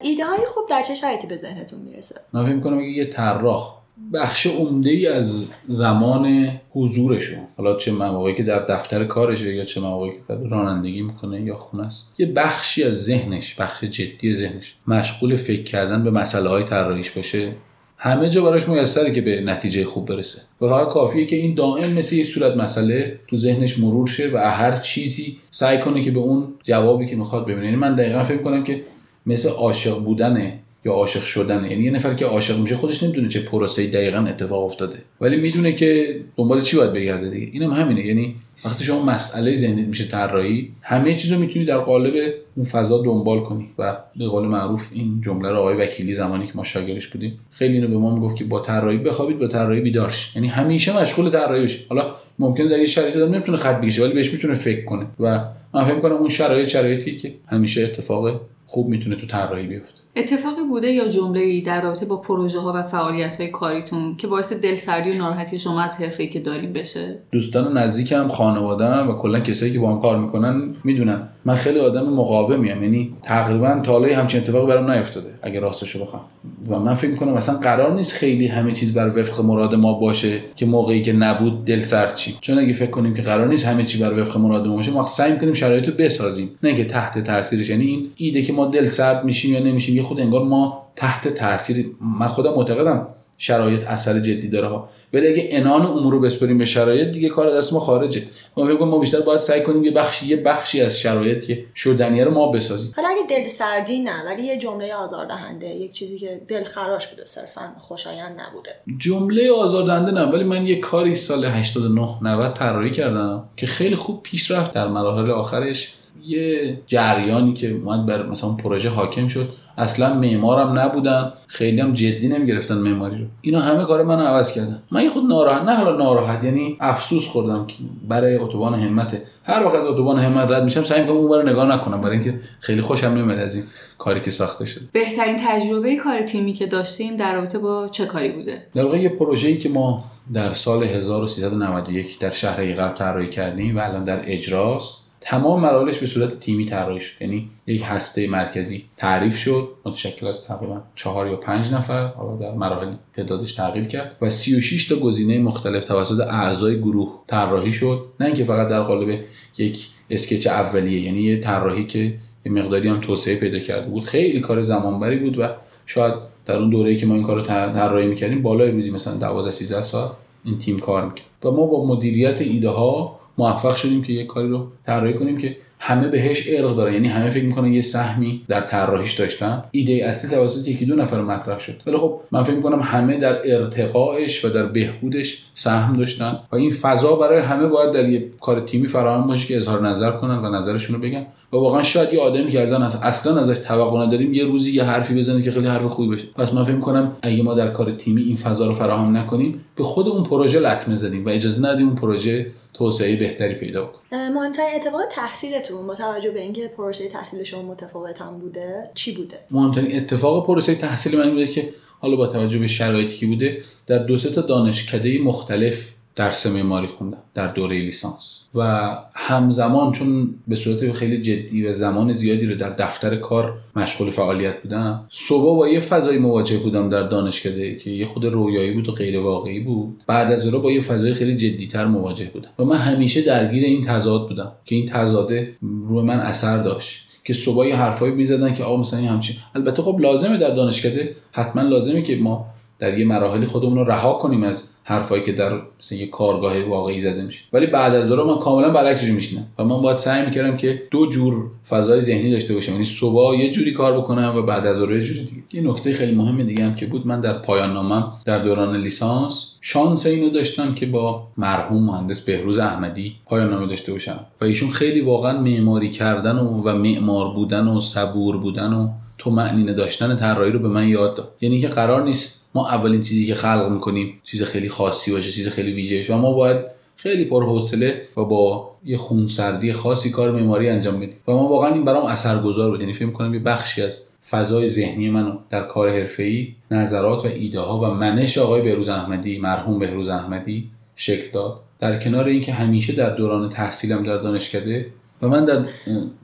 ایده 0.04 0.26
های 0.26 0.46
خوب 0.48 0.64
در 0.70 0.84
چه 0.84 0.96
شرایطی 0.96 1.28
به 1.28 1.38
ذهنتون 1.38 1.80
می‌رسه؟ 1.80 2.16
من 2.34 2.46
فکر 2.46 2.56
می‌کنم 2.56 2.82
یه 2.82 3.06
طراح. 3.06 3.78
بخش 4.14 4.48
عمده 4.48 4.90
ای 4.90 5.08
از 5.08 5.52
زمان 5.68 6.50
حضورشون. 6.72 7.40
حالا 7.58 7.76
چه 7.76 7.92
مواقعی 7.92 8.36
که 8.36 8.44
در 8.44 8.60
دفتر 8.60 9.04
کارشه 9.04 9.56
یا 9.56 9.66
چه 9.66 9.82
مواقعی 9.82 10.12
که 10.12 10.18
در 10.30 10.36
رانندگی 10.36 11.02
می‌کنه 11.02 11.42
یا 11.42 11.56
خونه 11.56 11.86
است. 11.86 12.12
یه 12.18 12.26
بخشی 12.26 12.84
از 12.84 13.04
ذهنش 13.04 13.56
بخش 13.56 13.84
جدی 13.84 14.34
ذهنش 14.34 14.76
مشغول 14.88 15.36
فکر 15.36 15.64
کردن 15.64 16.04
به 16.04 16.12
مسئله 16.12 16.50
های 16.50 16.64
طراحیش 16.64 17.12
باشه. 17.12 17.52
همه 17.98 18.30
جا 18.30 18.44
براش 18.44 18.68
میسره 18.68 19.12
که 19.12 19.22
به 19.22 19.42
نتیجه 19.42 19.86
خوب 19.86 20.06
برسه. 20.06 20.42
و 20.62 20.68
فقط 20.68 20.88
کافیه 20.88 21.26
که 21.26 21.36
این 21.36 21.56
دائم 21.56 21.94
مثل 21.94 22.16
یه 22.16 22.24
صورت 22.24 22.58
مسئله 22.58 23.20
تو 23.28 23.38
ذهنش 23.38 23.80
مرور 23.80 24.08
شه 24.08 24.32
و 24.34 24.38
هر 24.38 24.76
چیزی 24.76 25.38
سعی 25.52 25.80
کنه 25.80 26.04
که 26.04 26.12
به 26.12 26.20
اون 26.20 26.48
جوابی 26.64 27.06
که 27.06 27.16
می‌خواد 27.16 27.46
ببینه. 27.46 27.66
یعنی 27.66 27.78
من 27.78 27.96
دقیقا 27.96 28.24
فکر 28.24 28.42
کنم 28.42 28.64
که 28.64 28.82
مثل 29.26 29.50
عاشق 29.50 30.00
بودنه 30.00 30.60
یا 30.88 30.94
عاشق 30.94 31.24
شدنه. 31.24 31.72
یعنی 31.72 31.84
یه 31.84 31.92
نفر 31.92 32.14
که 32.14 32.26
عاشق 32.26 32.60
میشه 32.60 32.76
خودش 32.76 33.04
نمی‌دونه 33.04 33.28
چه 33.28 33.40
پروسه 33.40 33.88
دقیقا 33.88 34.18
اتفاق 34.18 34.64
افتاده. 34.64 34.98
ولی 35.22 35.36
می‌دونه 35.36 35.74
که 35.74 36.20
دنبال 36.38 36.62
چی 36.62 36.78
باید 36.78 36.94
بگرده 36.94 37.30
دیگه. 37.30 37.50
اینم 37.52 37.74
همینه. 37.74 38.06
یعنی 38.06 38.36
وقتی 38.66 38.84
شما 38.84 39.06
مسئله 39.06 39.56
ذهنیت 39.56 39.88
میشه 39.88 40.06
طراحی 40.06 40.72
همه 40.82 41.16
چیز 41.16 41.32
رو 41.32 41.40
می‌تونی 41.40 41.66
در 41.66 41.78
قالب 41.78 42.14
اون 42.56 42.66
فضا 42.66 43.02
دنبال 43.02 43.40
کنی. 43.40 43.70
و 43.78 43.98
به 44.16 44.28
قول 44.28 44.48
معروف 44.48 44.90
این 44.94 45.22
جمله 45.26 45.50
رو 45.50 45.58
آقای 45.58 45.76
وکیلی 45.78 46.14
زمانی 46.14 46.46
که 46.46 46.52
ما 46.56 46.64
شاگردش 46.64 47.08
بودیم 47.08 47.40
خیلی 47.52 47.74
اینو 47.74 47.88
به 47.88 47.98
ما 47.98 48.16
می‌گفت 48.16 48.36
که 48.36 48.44
با 48.44 48.60
طراحی 48.60 48.98
بخوابید 48.98 49.40
با 49.40 49.48
طراحی 49.48 49.82
بیدار 49.82 50.14
یعنی 50.36 50.48
همیشه 50.48 51.00
مشغول 51.02 51.30
طراحی 51.30 51.64
بشید 51.64 51.86
حالا 51.90 52.16
ممکنه 52.40 52.70
در 52.70 52.80
یه 52.80 52.86
شرایطی 52.86 53.22
آدم 53.22 53.34
نمی‌تونه 53.34 53.58
خط 53.58 53.82
بکشه 53.82 54.04
ولی 54.04 54.14
بهش 54.14 54.34
می‌تونه 54.34 54.54
فکر 54.54 54.86
کنه. 54.86 55.06
و 55.20 55.44
من 55.74 55.86
فکر 55.86 56.00
کنم 56.00 56.16
اون 56.16 56.30
شرایط 56.30 56.68
شرایطی 56.68 57.18
که 57.18 57.34
همیشه 57.48 57.84
اتفاق 57.84 58.42
خوب 58.66 58.90
می‌تونه 58.90 59.16
تو 59.16 59.28
طراحی 59.28 59.68
بیفته. 59.68 60.02
اتفاقی 60.18 60.62
بوده 60.70 60.92
یا 60.92 61.08
جمله 61.08 61.40
ای 61.40 61.62
در 61.62 61.82
رابطه 61.82 62.06
با 62.06 62.18
پروژه 62.18 62.60
ها 62.60 62.74
و 62.76 62.84
فعالیت 62.84 63.38
های 63.40 63.48
کاریتون 63.50 64.16
که 64.18 64.28
باعث 64.28 64.54
دلسردی 64.54 65.12
و 65.12 65.14
ناراحتی 65.14 65.60
شما 65.60 65.82
از 65.82 66.02
حرفه 66.02 66.28
که 66.28 66.40
داریم 66.40 66.74
بشه؟ 66.74 67.20
دوستان 67.32 67.68
و 67.68 67.70
نزدیکم 67.70 68.28
خانواده‌ام 68.28 69.10
و 69.10 69.14
کلا 69.14 69.40
کسایی 69.40 69.74
که 69.74 69.80
با 69.80 69.92
هم 69.92 70.02
کار 70.02 70.20
می‌کنن 70.20 70.76
می‌دونن. 70.84 71.28
من 71.46 71.56
خیلی 71.56 71.80
آدم 71.80 72.10
مقاومیم 72.10 72.84
یعنی 72.84 73.14
تقریبا 73.24 73.80
تا 73.84 73.92
حالا 73.92 74.18
همچین 74.18 74.40
اتفاقی 74.40 74.68
برام 74.68 74.92
نیفتاده 74.92 75.30
اگه 75.42 75.60
راستشو 75.60 76.04
بخوام. 76.04 76.22
و 76.70 76.80
من 76.80 76.94
فکر 76.94 77.10
می‌کنم 77.12 77.34
اصلا 77.34 77.56
قرار 77.56 77.96
نیست 77.96 78.12
خیلی 78.12 78.48
همه 78.48 78.72
چیز 78.72 78.94
بر 78.94 79.20
وفق 79.20 79.46
مراد 79.46 79.76
ما 79.76 79.94
باشه 79.94 80.40
که 80.56 80.66
موقعی 80.66 81.02
که 81.02 81.14
نبود 81.14 81.66
دل 81.66 81.80
سرد 81.80 82.20
چون 82.42 82.60
اگه 82.60 82.74
فکر 82.74 82.90
کنیم 82.90 83.14
که 83.14 83.22
قرار 83.22 83.48
نیست 83.48 83.66
همه 83.66 83.84
چی 83.84 84.00
بر 84.00 84.20
وفق 84.20 84.38
مراد 84.38 84.68
ما 84.68 84.76
باشه 84.76 84.92
ما 84.92 85.04
سعی 85.04 85.32
می‌کنیم 85.32 85.54
شرایط 85.54 85.88
رو 85.88 85.94
بسازیم. 85.94 86.50
نه 86.64 86.74
که 86.74 86.86
تحت 86.86 87.24
تاثیرش 87.24 87.70
یعنی 87.70 87.86
این 87.86 88.08
ایده 88.16 88.42
که 88.42 88.54
ما 88.54 88.66
دل 88.66 88.86
سرد 88.86 89.26
میشیم 89.26 89.54
یا 89.54 89.60
نمیشیم 89.60 89.96
خود 90.08 90.20
انگار 90.20 90.44
ما 90.44 90.88
تحت 90.96 91.28
تاثیر 91.28 91.86
من 92.02 92.28
خودم 92.28 92.54
معتقدم 92.54 93.08
شرایط 93.38 93.88
اثر 93.88 94.20
جدی 94.20 94.50
داره 94.50 94.68
ها. 94.68 94.90
ولی 95.14 95.28
اگه 95.28 95.48
انان 95.52 95.86
امور 95.86 96.14
رو 96.14 96.20
بسپریم 96.20 96.58
به 96.58 96.66
شرایط 96.66 97.08
دیگه 97.08 97.30
کار 97.30 97.58
دست 97.58 97.74
ما 97.74 97.80
خارجه. 97.80 98.24
ما 98.58 98.66
فکر 98.66 98.86
ما 98.86 99.00
بیشتر 99.00 99.22
باید 99.22 99.40
سعی 99.40 99.62
کنیم 99.64 99.84
یه 99.84 99.92
بخشی 99.92 100.28
یه 100.28 100.38
بخشی 100.38 100.82
از 100.82 101.00
شرایط 101.00 101.46
که 101.46 101.66
شدنیه 101.76 102.24
رو 102.24 102.32
ما 102.32 102.52
بسازیم. 102.52 102.94
حالا 102.96 103.08
اگه 103.08 103.22
دل 103.30 103.48
سردی 103.48 104.00
نه 104.00 104.26
ولی 104.26 104.44
یه 104.44 104.58
جمله 104.58 104.94
آزاردهنده 104.94 105.68
یک 105.68 105.92
چیزی 105.92 106.20
که 106.20 106.42
دل 106.48 106.64
خراش 106.64 107.08
بوده 107.08 107.26
صرفا 107.26 107.74
خوشایند 107.78 108.42
نبوده. 108.42 108.72
جمله 108.98 109.52
آزاردهنده 109.52 110.12
نه 110.12 110.24
ولی 110.24 110.44
من 110.44 110.66
یه 110.66 110.80
کاری 110.80 111.16
سال 111.16 111.46
89 111.46 112.10
90 112.22 112.54
طراحی 112.54 112.92
کردم 112.92 113.44
که 113.58 113.66
خیلی 113.66 113.96
خوب 113.96 114.24
پیش 114.24 114.52
رفت. 114.52 114.74
در 114.74 114.88
مراحل 114.88 115.32
آخرش 115.32 115.94
یه 116.26 116.78
جریانی 116.88 117.54
که 117.54 117.72
اومد 117.72 118.06
بر 118.06 118.26
مثلا 118.26 118.50
پروژه 118.50 118.90
حاکم 118.90 119.28
شد. 119.28 119.50
اصلا 119.78 120.14
معمارم 120.14 120.80
نبودن. 120.80 121.34
خیلی 121.48 121.82
هم 121.82 121.94
جدی 121.94 122.28
نمی‌گرفتن 122.28 122.78
معماری 122.78 123.18
رو. 123.18 123.26
اینا 123.42 123.60
همه 123.60 123.84
کار 123.84 124.04
من 124.04 124.20
عوض 124.20 124.52
کردن. 124.52 124.84
من 124.92 125.04
یه 125.04 125.10
خود 125.10 125.24
ناراحت 125.24 125.62
نه 125.62 125.76
حالا 125.76 125.96
ناراحت 125.98 126.44
یعنی 126.44 126.78
افسوس 126.80 127.28
خوردم 127.28 127.66
که 127.68 127.76
برای 128.08 128.38
اتوبان 128.38 128.74
همت. 128.74 129.22
هر 129.44 129.64
وقت 129.66 129.76
از 129.76 129.86
اتوبان 129.86 130.20
همت 130.20 130.52
رد 130.52 130.64
میشم 130.64 130.84
سعی 130.84 131.02
می‌کنم 131.02 131.18
اون 131.18 131.50
نگاه 131.50 131.74
نکنم 131.74 132.02
برای 132.02 132.16
اینکه 132.18 132.40
خیلی 132.60 132.82
خوشم 132.82 133.08
نمیاد 133.08 133.40
از 133.40 133.56
این 133.56 133.64
کاری 133.98 134.22
که 134.22 134.32
ساخته 134.32 134.66
شده 134.66 134.86
بهترین 134.92 135.36
تجربه 135.48 135.96
کار 135.96 136.22
تیمی 136.22 136.54
که 136.54 136.68
داشتین 136.68 137.16
در 137.16 137.36
رابطه 137.36 137.60
با 137.60 137.88
چه 137.92 138.06
کاری 138.06 138.30
بوده؟ 138.30 138.66
در 138.76 138.84
واقع 138.84 138.98
یه 138.98 139.10
پروژه‌ای 139.10 139.58
که 139.58 139.70
ما 139.70 140.04
در 140.34 140.54
سال 140.54 140.84
1391 140.84 142.20
در 142.20 142.30
شهر 142.30 142.74
غرب 142.74 142.96
طراحی 142.96 143.30
کردیم 143.30 143.78
و 143.78 143.80
الان 143.80 144.04
در 144.04 144.20
اجراست. 144.24 145.07
تمام 145.30 145.62
مراحلش 145.62 146.00
به 146.00 146.06
صورت 146.06 146.40
تیمی 146.40 146.66
طراحی 146.66 147.00
شد. 147.00 147.22
یعنی 147.22 147.50
یک 147.68 147.84
هسته 147.86 148.28
مرکزی 148.28 148.84
تعریف 148.98 149.38
شد. 149.38 149.70
متشکل 149.86 150.28
از 150.28 150.48
تقریبا 150.48 150.82
چهار 150.96 151.28
یا 151.28 151.36
پنج 151.36 151.72
نفر 151.72 152.08
حالا 152.08 152.38
در 152.38 152.52
مراحل 152.52 152.92
تعدادش 153.14 153.54
تغییر 153.54 153.86
کرد 153.86 154.16
و 154.22 154.30
36 154.30 154.88
تا 154.88 154.96
گزینه 154.96 155.40
مختلف 155.40 155.86
توسط 155.86 156.20
اعضای 156.20 156.80
گروه 156.80 157.20
طراحی 157.28 157.74
شد. 157.74 158.06
نه 158.20 158.26
اینکه 158.26 158.44
فقط 158.44 158.68
در 158.68 158.82
قالب 158.82 159.20
یک 159.58 159.88
اسکچ 160.10 160.48
اولیه 160.48 161.02
یعنی 161.02 161.22
یه 161.22 161.40
طراحی 161.40 161.86
که 161.86 162.14
یه 162.46 162.52
مقداری 162.52 162.90
هم 162.90 163.02
توسعه 163.02 163.36
پیدا 163.36 163.60
کرده 163.60 163.90
بود. 163.90 164.04
خیلی 164.04 164.40
کار 164.40 164.62
زمانبری 164.62 165.18
بود 165.18 165.40
و 165.40 165.48
شاید 165.86 166.14
در 166.46 166.58
اون 166.58 166.70
دوره‌ای 166.70 166.98
که 166.98 167.06
ما 167.06 167.14
این 167.14 167.24
کار 167.24 167.36
رو 167.36 167.42
طراحی 167.42 168.08
می‌کردیم 168.08 168.42
بالای 168.42 168.72
روزی 168.72 168.92
مثلا 168.92 169.14
12 169.14 169.52
13 169.52 169.82
سال 169.82 170.12
این 170.46 170.58
تیم 170.58 170.80
کار 170.80 171.06
می‌کرد. 171.06 171.28
و 171.44 171.52
ما 171.52 171.66
با 171.66 171.86
مدیریت 171.86 172.42
ایده 172.42 172.70
ها 172.70 173.20
موفق 173.38 173.76
شدیم 173.76 174.04
که 174.04 174.14
یه 174.14 174.24
کاری 174.24 174.50
رو 174.50 174.68
طراحی 174.86 175.14
کنیم 175.14 175.38
که 175.38 175.58
همه 175.80 176.08
بهش 176.08 176.44
ارق 176.50 176.76
دارن. 176.76 176.94
یعنی 176.94 177.08
همه 177.08 177.30
فکر 177.30 177.44
می‌کنن 177.44 177.74
یه 177.74 177.82
سهمی 177.82 178.42
در 178.48 178.62
طراحیش 178.62 179.14
داشتن. 179.14 179.64
ایده 179.72 180.06
اصلی 180.06 180.30
توسط 180.30 180.68
یکی 180.68 180.86
دو 180.86 180.96
نفر 180.96 181.22
مطرح 181.22 181.60
شد. 181.60 181.82
ولی 181.88 181.98
خب 181.98 182.20
من 182.32 182.44
فکر 182.44 182.56
می‌کنم 182.56 182.80
همه 182.82 183.18
در 183.18 183.56
ارتقاش 183.56 184.46
و 184.46 184.50
در 184.50 184.66
بهبودش 184.66 185.44
سهم 185.54 185.98
داشتن 185.98 186.40
و 186.52 186.56
این 186.56 186.72
فضا 186.72 187.16
برای 187.16 187.42
همه 187.42 187.68
باید 187.68 187.92
در 187.92 188.10
یه 188.10 188.26
کار 188.42 188.60
تیمی 188.60 188.88
فراهم 188.88 189.28
باشه 189.28 189.48
که 189.48 189.58
اظهار 189.58 189.88
نظر 189.88 190.12
کنن 190.12 190.38
و 190.38 190.50
نظرشون 190.50 190.96
رو 190.96 191.02
بگن. 191.02 191.26
و 191.54 191.58
واقعا 191.58 191.84
شاید 191.84 192.14
یه 192.14 192.22
آدمی 192.22 192.52
که 192.52 192.62
ازن 192.62 192.82
اصلا 192.82 193.40
ازش 193.40 193.58
توقع 193.58 194.06
نداریم 194.06 194.34
یه 194.34 194.46
روزی 194.46 194.72
یه 194.72 194.84
حرفی 194.84 195.14
بزنه 195.14 195.42
که 195.42 195.52
خیلی 195.52 195.68
حرف 195.68 195.86
خوبی 195.86 196.16
بشه 196.16 196.28
پس 196.36 196.54
من 196.54 196.64
فکر 196.64 196.76
می‌کنم 196.76 197.12
اگه 197.22 197.44
ما 197.44 197.54
در 197.54 197.68
کار 197.68 197.92
تیمی 197.92 198.22
این 198.22 198.36
فضا 198.36 198.68
رو 198.68 198.74
فراهم 198.74 199.18
نکنیم 199.18 199.62
به 199.76 199.84
خود 199.84 200.08
اون 200.08 200.24
پروژه 200.24 200.60
لطمه 200.60 200.96
زدیم 200.96 201.26
و 201.26 201.30
اجازه 201.30 201.70
ندیم 201.70 201.88
اون 201.88 201.96
پروژه 201.96 202.46
توسعه 202.78 203.16
بهتری 203.16 203.56
پیدا 203.56 203.86
کنه. 203.86 204.30
مهمترین 204.30 204.76
اتفاق 204.76 205.02
تحصیلتون 205.12 205.88
با 205.88 205.96
توجه 205.96 206.32
به 206.32 206.42
اینکه 206.42 206.68
پروسه 206.78 207.10
تحصیل 207.10 207.44
شما 207.44 207.62
متفاوت 207.62 208.22
هم 208.22 208.40
بوده 208.40 208.90
چی 208.96 209.16
بوده؟ 209.16 209.40
مهمترین 209.52 209.98
اتفاق 209.98 210.48
پروسه 210.48 210.76
تحصیل 210.76 211.18
من 211.18 211.32
بوده 211.32 211.48
که 211.48 211.70
حالا 212.00 212.16
با 212.16 212.28
توجه 212.28 212.60
به 212.60 212.68
شرایطی 212.68 213.16
که 213.16 213.28
بوده 213.28 213.62
در 213.88 213.98
دو 213.98 214.18
تا 214.18 214.42
دانشکده 214.42 215.20
مختلف 215.20 215.97
درس 216.18 216.48
معماری 216.48 216.88
خوندم 216.88 217.18
در 217.34 217.48
دوره 217.48 217.80
لیسانس. 217.80 218.40
و 218.56 218.90
همزمان 219.14 219.92
چون 219.92 220.36
به 220.48 220.56
صورت 220.56 220.92
خیلی 220.92 221.22
جدی 221.22 221.68
و 221.68 221.74
زمان 221.74 222.14
زیادی 222.14 222.46
رو 222.46 222.56
در 222.56 222.70
دفتر 222.70 223.16
کار 223.16 223.54
مشغول 223.76 224.10
فعالیت 224.10 224.62
بودم 224.62 225.06
صبح 225.10 225.58
با 225.58 225.68
یه 225.68 225.80
فضای 225.80 226.18
مواجه 226.18 226.58
بودم 226.58 226.90
در 226.90 227.04
دانشکده 227.04 227.76
که 227.76 227.90
یه 227.90 228.06
خود 228.06 228.26
رویایی 228.26 228.72
بود 228.72 228.90
و 228.90 228.92
غیر 228.92 229.20
واقعی 229.20 229.60
بود. 229.60 230.04
بعد 230.08 230.32
از 230.32 230.48
اون 230.48 230.62
با 230.62 230.72
یه 230.72 230.82
فضای 230.82 231.14
خیلی 231.14 231.36
جدیتر 231.36 231.86
مواجه 231.86 232.26
بودم. 232.34 232.50
و 232.60 232.64
من 232.64 232.78
همیشه 232.78 233.22
درگیر 233.22 233.64
این 233.64 233.82
تضاد 233.82 234.28
بودم 234.28 234.52
که 234.66 234.76
این 234.76 234.86
تضاده 234.86 235.56
روی 235.62 236.02
من 236.02 236.20
اثر 236.20 236.64
داشت. 236.64 237.08
که 237.24 237.34
صبح 237.34 237.68
یه 237.68 237.76
حرفایی 237.76 238.14
می‌زدن 238.14 238.54
که 238.54 238.64
آقا 238.64 238.78
مثلا 238.78 239.00
همچین 239.00 239.36
البته 239.56 239.84
خب 239.84 239.98
لازمه 240.00 240.38
در 240.38 240.50
دانشکده 240.50 241.16
حتما 241.32 241.62
لازمه 241.62 242.02
که 242.02 242.16
ما 242.16 242.46
در 242.80 242.98
یه 242.98 243.06
مراحلی 243.06 243.46
خودمون 243.46 243.78
رو 243.78 243.84
رها 243.84 244.14
کنیم 244.14 244.44
از 244.44 244.70
حرفایی 244.84 245.24
که 245.24 245.32
در 245.32 245.62
مثلا 245.80 245.98
یه 245.98 246.08
کارگاه 246.08 246.64
واقعی 246.64 247.00
زده 247.00 247.22
میشه 247.22 247.44
ولی 247.54 247.68
بعد 247.68 247.96
از 247.96 248.08
دوره 248.08 248.24
من 248.24 248.40
کاملا 248.40 248.70
برعکسش 248.70 249.10
میشینم 249.10 249.48
و 249.60 249.64
من 249.64 249.82
باید 249.82 249.98
سعی 249.98 250.26
می‌کردم 250.26 250.56
که 250.56 250.84
دو 250.92 251.06
جور 251.06 251.46
فضای 251.70 252.02
ذهنی 252.02 252.32
داشته 252.32 252.54
باشم. 252.54 252.72
یعنی 252.72 252.86
صبح 252.86 253.38
یه 253.38 253.52
جوری 253.52 253.74
کار 253.74 253.98
بکنم 253.98 254.34
و 254.38 254.42
بعد 254.42 254.66
از 254.66 254.78
دوره 254.78 254.98
یه 254.98 255.04
جوری 255.04 255.24
دیگه. 255.24 255.42
یه 255.54 255.72
نکته 255.72 255.94
خیلی 255.94 256.16
مهم 256.16 256.44
دیگه 256.44 256.66
هم 256.66 256.76
که 256.76 256.86
بود 256.86 257.08
من 257.08 257.22
در 257.22 257.34
پایان 257.34 257.74
نامم 257.74 258.12
در 258.26 258.40
دوران 258.40 258.78
لیسانس 258.78 259.56
شانس 259.62 260.06
اینو 260.06 260.30
داشتم 260.30 260.74
که 260.74 260.86
با 260.86 261.28
مرحوم 261.38 261.84
مهندس 261.84 262.22
بهروز 262.22 262.58
احمدی 262.58 263.16
پایان 263.26 263.50
نامه 263.50 263.68
داشته 263.68 263.92
باشم. 263.92 264.20
و 264.42 264.46
ایشون 264.46 264.70
خیلی 264.70 265.02
واقعا 265.02 265.42
معماری 265.42 265.90
کردن 265.90 266.38
و, 266.38 266.62
و 266.64 266.74
معمار 266.74 267.34
بودن 267.34 267.68
و 267.68 267.80
صبور 267.80 268.38
بودن 268.38 268.74
و 268.74 268.90
تو 269.18 269.32
معنینه 269.32 269.74
داشتن 269.74 270.16
طراحی 270.16 270.52
رو 270.52 270.60
به 270.60 270.68
من 270.68 270.88
یاد 270.88 271.16
داد. 271.16 271.32
یعنی 271.42 271.62
که 271.62 271.68
قرار 271.68 272.04
نیست 272.04 272.47
ما 272.58 272.70
اولین 272.70 273.04
چیزی 273.04 273.28
که 273.28 273.36
خلق 273.36 273.72
می‌کنیم 273.72 274.22
چیز 274.24 274.44
خیلی 274.44 274.70
خاصی 274.70 275.12
باشه 275.12 275.32
چیز 275.32 275.48
خیلی 275.48 275.72
ویژه 275.72 276.14
و 276.14 276.18
ما 276.18 276.32
باید 276.34 276.58
خیلی 276.96 277.26
پرحوصله 277.26 278.02
و 278.18 278.26
با 278.26 278.72
یه 278.86 278.98
خونسردی 278.98 279.74
خاصی 279.74 280.10
کار 280.10 280.32
معماری 280.32 280.70
انجام 280.70 281.00
بدیم. 281.00 281.16
و 281.28 281.32
ما 281.32 281.48
واقعا 281.48 281.74
این 281.74 281.84
برام 281.84 282.06
اثرگذار 282.06 282.70
بود. 282.70 282.80
یعنی 282.80 282.94
فکر 282.94 283.12
کنم 283.12 283.34
یه 283.34 283.40
بخشی 283.40 283.82
از 283.82 284.02
فضای 284.30 284.70
ذهنی 284.70 285.10
منو 285.10 285.38
در 285.50 285.62
کار 285.62 285.90
حرفه‌ای 285.90 286.56
نظرات 286.72 287.26
و 287.26 287.28
ایده 287.28 287.60
ها 287.60 287.78
و 287.78 287.86
منش 287.94 288.38
آقای 288.38 288.62
بهروز 288.62 288.90
احمدی 288.90 289.38
مرحوم 289.38 289.80
بهروز 289.80 290.10
احمدی 290.10 290.70
شکل 290.96 291.32
داد. 291.32 291.60
در 291.80 292.00
کنار 292.00 292.26
اینکه 292.26 292.54
همیشه 292.54 292.94
در 292.94 293.10
دوران 293.10 293.50
تحصیلم 293.50 294.04
در 294.04 294.18
دانشکده 294.18 294.86
و 295.22 295.28
من 295.28 295.46
در 295.46 295.66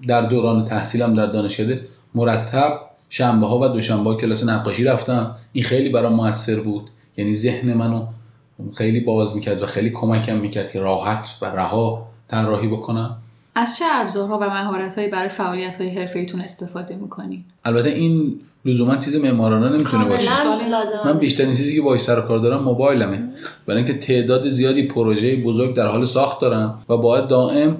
در 0.07 0.21
دوران 0.21 0.63
تحصیلم 0.63 1.13
در 1.13 1.25
دانشکده 1.25 1.81
مرتب 2.15 2.79
شنبه 3.15 3.47
ها 3.47 3.59
و 3.59 3.67
دوشنبه 3.67 4.09
ها 4.09 4.15
کلاس 4.15 4.43
نقاشی 4.43 4.83
رفتم. 4.83 5.35
این 5.51 5.63
خیلی 5.63 5.89
برام 5.89 6.13
موثر 6.13 6.59
بود. 6.59 6.89
یعنی 7.17 7.33
ذهن 7.33 7.73
منو 7.73 8.05
خیلی 8.75 8.99
باز 8.99 9.35
می‌کرد 9.35 9.61
و 9.61 9.65
خیلی 9.65 9.89
کمکم 9.89 10.37
می‌کرد 10.37 10.71
که 10.71 10.79
راحت 10.79 11.27
و 11.41 11.45
رها 11.45 12.07
طراحی 12.27 12.67
بکنم. 12.67 13.17
از 13.55 13.75
چه 13.77 13.85
ابزارها 13.91 14.37
و 14.37 14.43
مهارتهایی 14.43 15.09
برای 15.09 15.29
فعالیت 15.29 15.75
های 15.75 15.89
حرفیتون 15.89 16.41
استفاده 16.41 16.95
می‌کنین 16.95 17.43
البته 17.65 17.89
این 17.89 18.39
لزوما 18.65 18.95
چیز 18.95 19.15
معمارانه 19.15 19.69
نمی‌تونه 19.69 20.05
باشه. 20.05 20.27
کاملا 20.43 20.67
لازم 20.67 20.99
من 21.05 21.17
بیشترین 21.17 21.55
چیزی 21.55 21.75
که 21.75 21.81
باهاش 21.81 21.99
سر 21.99 22.21
کار 22.21 22.39
دارم 22.39 22.63
موبایلمه. 22.63 23.29
برای 23.65 23.83
اینکه 23.83 23.97
تعداد 23.97 24.49
زیادی 24.49 24.87
پروژه 24.87 25.35
بزرگ 25.35 25.75
در 25.75 25.87
حال 25.87 26.05
ساخت 26.05 26.41
دارم 26.41 26.81
و 26.89 26.97
باید 26.97 27.27
دائم 27.27 27.77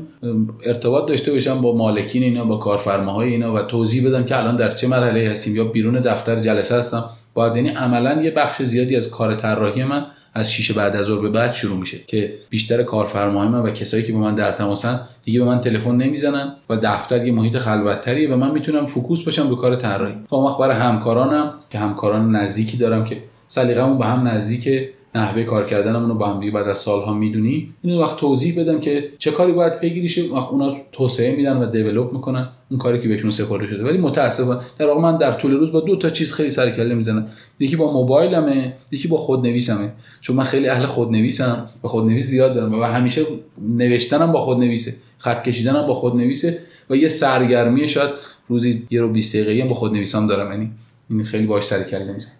ارتباط 0.65 1.07
داشته 1.07 1.31
باشم 1.31 1.61
با 1.61 1.75
مالکین 1.75 2.23
اینا 2.23 2.45
با 2.45 2.57
کارفرماهای 2.57 3.29
اینا 3.29 3.53
و 3.53 3.59
توضیح 3.59 4.07
بدم 4.07 4.23
که 4.23 4.37
الان 4.37 4.55
در 4.55 4.69
چه 4.69 4.87
مرحله 4.87 5.29
هستیم. 5.29 5.55
یا 5.55 5.63
بیرون 5.63 5.93
دفتر 5.93 6.35
جلسه 6.35 6.75
هستم. 6.75 7.05
باید 7.33 7.55
یعنی 7.55 7.69
عملا 7.69 8.23
یه 8.23 8.31
بخش 8.31 8.61
زیادی 8.61 8.95
از 8.95 9.09
کار 9.09 9.35
طراحی 9.35 9.83
من 9.83 10.05
از 10.33 10.53
شیشه 10.53 10.73
بعد 10.73 10.95
از 10.95 11.05
ظهر 11.05 11.21
به 11.21 11.29
بعد 11.29 11.53
شروع 11.53 11.79
میشه 11.79 11.97
که 12.07 12.33
بیشتر 12.49 12.83
کارفرماهای 12.83 13.49
من 13.49 13.59
و 13.59 13.69
کسایی 13.69 14.03
که 14.03 14.13
با 14.13 14.19
من 14.19 14.35
در 14.35 14.51
تماسن 14.51 15.01
دیگه 15.23 15.39
به 15.39 15.45
من 15.45 15.59
تلفن 15.59 15.95
نمی‌زنن 15.95 16.53
و 16.69 16.77
دفتر 16.77 17.25
یه 17.25 17.33
محیط 17.33 17.57
خلوتتریه 17.57 18.33
و 18.33 18.37
من 18.37 18.51
می‌تونم 18.51 18.85
فوکوس 18.85 19.23
باشم 19.23 19.49
رو 19.49 19.55
کار 19.55 19.75
طراحی. 19.75 20.15
و 20.31 20.35
وقت 20.35 20.57
برای 20.57 20.75
همکارانم 20.75 21.53
که 21.69 21.77
همکاران 21.77 22.35
نزدیکی 22.35 22.77
دارم 22.77 23.05
که 23.05 23.17
سلیقه‌مون 23.47 23.97
به 23.97 24.05
هم 24.05 24.27
نزدیک 24.27 24.89
نحوه 25.15 25.43
کار 25.43 25.65
کردنمون 25.65 26.09
رو 26.09 26.15
با 26.15 26.27
هم 26.27 26.39
دیگه 26.39 26.51
بعد 26.51 26.67
از 26.67 26.77
سالها 26.77 27.13
می‌دونیم. 27.13 27.75
اینو 27.81 28.01
وقت 28.01 28.17
توضیح 28.17 28.61
بدم 28.61 28.79
که 28.79 29.09
چه 29.17 29.31
کاری 29.31 29.51
باید 29.51 29.79
پیگیری 29.79 30.09
شه 30.09 30.23
وقت 30.23 30.49
اونا 30.49 30.75
توسعه 30.91 31.35
میدن 31.35 31.57
و 31.57 31.65
دیولپ 31.65 32.13
می‌کنن. 32.13 32.49
اون 32.71 32.79
کاری 32.79 32.99
که 32.99 33.07
بهشون 33.07 33.31
سپرده 33.31 33.67
شده. 33.67 33.83
ولی 33.83 33.97
متاسفانه 33.97 34.59
در 34.77 34.87
واقع 34.87 35.01
من 35.01 35.17
در 35.17 35.31
طول 35.31 35.51
روز 35.51 35.71
با 35.71 35.79
دو 35.79 35.95
تا 35.95 36.09
چیز 36.09 36.33
خیلی 36.33 36.49
سر 36.49 36.69
کله 36.69 36.95
می‌زنم. 36.95 37.27
یکی 37.59 37.75
با 37.75 37.93
موبایلمه 37.93 38.73
یکی 38.91 39.07
با 39.07 39.17
خودنویسمه. 39.17 39.91
چون 40.21 40.35
من 40.35 40.43
خیلی 40.43 40.67
اهل 40.67 40.85
خودنویسم 40.85 41.69
و 41.83 41.87
خودنویس 41.87 42.25
زیاد 42.25 42.53
دارم 42.53 42.79
و 42.79 42.83
همیشه 42.83 43.21
نوشتنم 43.61 44.31
با 44.31 44.39
خودنویسه. 44.39 44.93
خط 45.17 45.43
کشیدنم 45.43 45.87
با 45.87 45.93
خودنویسه 45.93 46.59
و 46.89 46.95
یه 46.95 47.07
سرگرمی 47.07 47.87
شاید 47.87 48.09
روزی 48.47 48.87
یه 48.89 49.01
رو 49.01 49.09
20 49.09 49.35
دقیقه 49.35 49.67
با 49.67 49.75
خودنویسام 49.75 50.27
دارم. 50.27 50.51
یعنی 50.51 50.71
این 51.09 51.23
خیلی 51.23 51.45
باش 51.45 51.63
سر 51.63 51.83
کله 51.83 52.13
می‌زنم. 52.13 52.33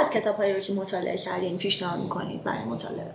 از 0.00 0.10
کتابهایی 0.10 0.54
رو 0.54 0.60
که 0.60 0.72
مطالعه 0.72 1.16
کردین 1.16 1.58
پیشنهاد 1.58 2.00
می‌کنید 2.00 2.44
برای 2.44 2.64
مطالعه؟ 2.64 3.10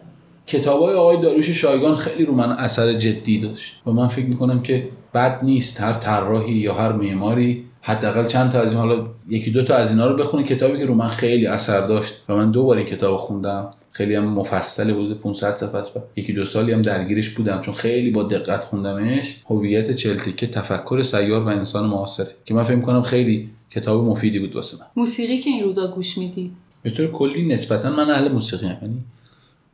کتاب 0.47 0.81
های 0.81 0.95
آقای 0.95 1.21
داریوش 1.21 1.49
شایگان 1.49 1.95
خیلی 1.95 2.25
رو 2.25 2.33
من 2.33 2.51
اثر 2.51 2.93
جدی 2.93 3.39
داشت 3.39 3.81
و 3.87 3.91
من 3.91 4.07
فکر 4.07 4.25
می‌کنم 4.25 4.61
که 4.61 4.87
بد 5.13 5.39
نیست 5.43 5.81
هر 5.81 5.93
طراحی 5.93 6.53
یا 6.53 6.73
هر 6.73 6.91
معماری 6.91 7.65
حداقل 7.81 8.25
چند 8.25 8.51
تا 8.51 8.61
از 8.61 8.69
این 8.69 8.77
حالا 8.77 9.05
یکی 9.29 9.51
دو 9.51 9.63
تا 9.63 9.75
از 9.75 9.91
اینا 9.91 10.07
رو 10.07 10.15
بخونه 10.15 10.43
کتابی 10.43 10.77
که 10.77 10.85
رو 10.85 10.93
من 10.93 11.07
خیلی 11.07 11.47
اثر 11.47 11.87
داشت 11.87 12.13
و 12.29 12.35
من 12.35 12.51
دو 12.51 12.63
بار 12.63 12.77
این 12.77 12.85
کتاب 12.85 13.17
خوندم. 13.17 13.73
خیلی 13.91 14.15
هم 14.15 14.25
مفصل 14.25 14.93
بود 14.93 15.21
500 15.21 15.55
صفحه 15.55 15.75
است. 15.75 15.91
یکی 16.15 16.33
دو 16.33 16.45
سالی 16.45 16.71
هم 16.71 16.81
درگیرش 16.81 17.29
بودم 17.29 17.61
چون 17.61 17.73
خیلی 17.73 18.11
با 18.11 18.23
دقت 18.23 18.63
خوندمش. 18.63 19.35
هویت 19.49 19.91
چلتیکه 19.91 20.47
تفکر 20.47 21.01
سیار 21.01 21.41
و 21.41 21.47
انسان 21.47 21.85
معاصره 21.85 22.35
که 22.45 22.53
من 22.53 22.63
فکر 22.63 22.79
کنم 22.79 23.01
خیلی 23.01 23.49
کتاب 23.69 24.03
مفیدی 24.03 24.39
بود 24.39 24.55
واسه 24.55 24.77
من. 24.77 24.85
موسیقی 24.95 25.37
که 25.37 25.49
این 25.49 25.63
روزا 25.63 25.87
گوش 25.87 26.17
می‌دید؟ 26.17 26.51
به 26.83 26.89
طور 26.89 27.11
کلی 27.11 27.47
نسبتا 27.47 27.89
من 27.89 28.09
اهل 28.09 28.27
موسیقی 28.31 28.67
هم. 28.67 28.77
یعنی 28.81 29.03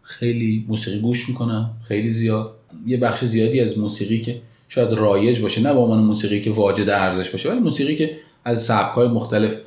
خیلی 0.02 0.66
موسیقی 0.68 1.00
گوش 1.00 1.30
می‌کنم 1.30 1.70
خیلی 1.84 2.10
زیاد. 2.10 2.56
یه 2.86 2.98
بخش 2.98 3.26
زیادی 3.26 3.60
از 3.60 3.78
موسیقی 3.78 4.22
که 4.22 4.42
شاید 4.68 4.94
رایج 4.94 5.42
باشه 5.42 5.62
نه 5.62 5.74
به 5.74 5.80
عنوان 5.80 6.00
موسیقی 6.00 6.42
که 6.42 6.52
واجد 6.52 6.90
ارزش 6.90 7.30
باشه 7.30 7.50
ولی 7.50 7.60
موسیقی 7.60 7.96
که 7.96 8.18
از 8.46 8.64
سبک‌های 8.64 9.08
مختلف 9.08 9.58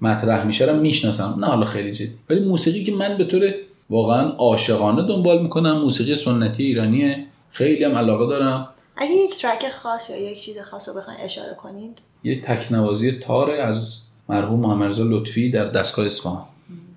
مطرح 0.00 0.46
میشه 0.46 0.64
رو 0.64 0.80
می‌شناسم. 0.80 1.36
نه 1.40 1.46
حالا 1.46 1.64
خیلی 1.64 1.92
جدی. 1.92 2.12
ولی 2.30 2.40
موسیقی 2.40 2.84
که 2.84 2.92
من 2.92 3.16
به 3.18 3.24
طور 3.24 3.54
واقعا 3.90 4.28
عاشقانه 4.28 5.02
دنبال 5.02 5.42
می‌کنم 5.42 5.80
موسیقی 5.80 6.16
سنتی 6.16 6.64
ایرانیه. 6.64 7.26
خیلی 7.50 7.84
هم 7.84 7.94
علاقه 7.94 8.26
دارم. 8.26 8.68
اگه 8.96 9.12
یک 9.12 9.42
ترک 9.42 9.70
خاص 9.70 10.10
یا 10.10 10.30
یک 10.30 10.42
چیز 10.42 10.58
خاص 10.58 10.88
رو 10.88 10.94
بخواین 10.94 11.20
اشاره 11.20 11.54
کنید. 11.54 11.98
یه 12.24 12.40
تکنوازی 12.40 13.12
تاره 13.12 13.58
از 13.58 13.98
مرحوم 14.28 14.60
محمد 14.60 14.98
لطفی 14.98 15.50
در 15.50 15.64
دستگاه 15.64 16.06
اصفهان. 16.06 16.44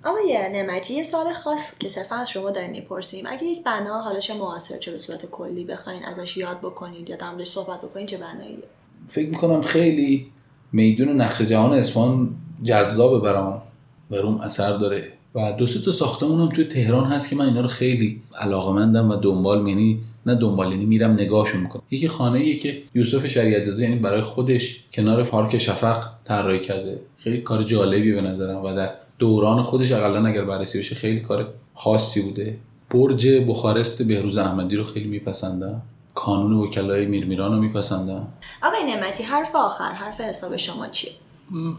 آقای 0.06 0.38
نعمتی 0.54 0.94
یه 0.94 1.04
سال 1.04 1.34
خاص 1.34 1.78
که 1.78 1.90
صرفا 1.90 2.16
از 2.16 2.30
شما 2.30 2.52
داریم 2.52 2.72
می‌پرسیم. 2.72 3.26
اگه 3.28 3.44
یک 3.44 3.64
بنا 3.64 4.02
حالا 4.02 4.20
چه 4.20 4.34
معاصر 4.34 4.78
چه 4.78 4.92
به 4.92 5.00
صورت 5.00 5.26
کلی 5.26 5.64
بخواین 5.64 6.06
ازش 6.06 6.38
یاد 6.38 6.60
بکنید 6.60 7.10
یا 7.10 7.16
در 7.16 7.46
صحبت 7.46 7.82
بکنید 7.82 8.08
چه 8.08 8.18
بناییه 8.18 8.64
فکر 9.08 9.30
می‌کنم 9.30 9.62
خیلی 9.62 10.28
میدون 10.72 11.22
نقش 11.22 11.42
جهان 11.42 11.74
اصفهان 11.74 12.30
جذابه 12.64 13.20
برام. 13.20 13.62
و 14.12 14.16
روم 14.16 14.38
اثر 14.38 14.78
داره. 14.78 15.12
و 15.36 15.52
دو 15.58 15.66
تا 15.66 15.92
ساختمون 15.92 16.42
هم 16.42 16.50
توی 16.50 16.64
تهران 16.66 17.06
هست 17.06 17.30
که 17.30 17.36
من 17.36 17.46
اینا 17.46 17.62
رو 17.62 17.68
خیلی 17.68 18.22
علاقمندم 18.36 19.10
و 19.12 19.16
دنبال 19.16 19.68
یعنی 19.68 20.00
نه 20.26 20.36
دنبال 20.36 20.72
یعنی 20.72 20.86
میرم 20.86 21.12
نگاهشون 21.12 21.62
می‌کنم. 21.62 21.82
یکی 21.92 22.08
خانه 22.08 22.40
ایه 22.40 22.58
که 22.58 22.82
یوسف 22.96 23.28
شریعت 23.28 23.64
زاده 23.64 23.84
یعنی 23.84 23.96
برای 23.96 24.22
خودش 24.22 24.84
کنار 24.94 25.24
پارک 25.24 25.58
شفق 25.58 26.04
طراحی 26.26 26.60
کرده. 26.60 27.00
خیلی 27.18 27.38
کار 27.42 27.64
جالبیه 27.64 28.16
به 28.16 28.22
نظرم 28.22 28.64
و 28.64 28.76
در 28.76 28.90
دوران 29.24 29.62
خودش 29.62 29.92
اقلا 29.92 30.26
اگر 30.26 30.46
بررسی 30.46 30.80
بشه 30.80 30.96
خیلی 30.96 31.20
کار 31.20 31.54
خاصی 31.76 32.22
بوده. 32.22 32.58
برج 32.90 33.28
بخارست 33.28 34.04
بهروز 34.04 34.38
احمدی 34.38 34.76
رو 34.76 34.84
خیلی 34.84 35.08
میپسندم. 35.08 35.82
کانون 36.16 36.54
وکلای 36.54 37.06
میرمیران 37.06 37.52
رو 37.52 37.62
میپسندم. 37.62 38.28
آقای 38.64 38.84
نعمتی 38.84 39.24
حرف 39.24 39.56
آخر 39.56 39.92
حرف 39.92 40.22
حساب 40.22 40.58
شما 40.58 40.88
چیه؟ 40.88 41.12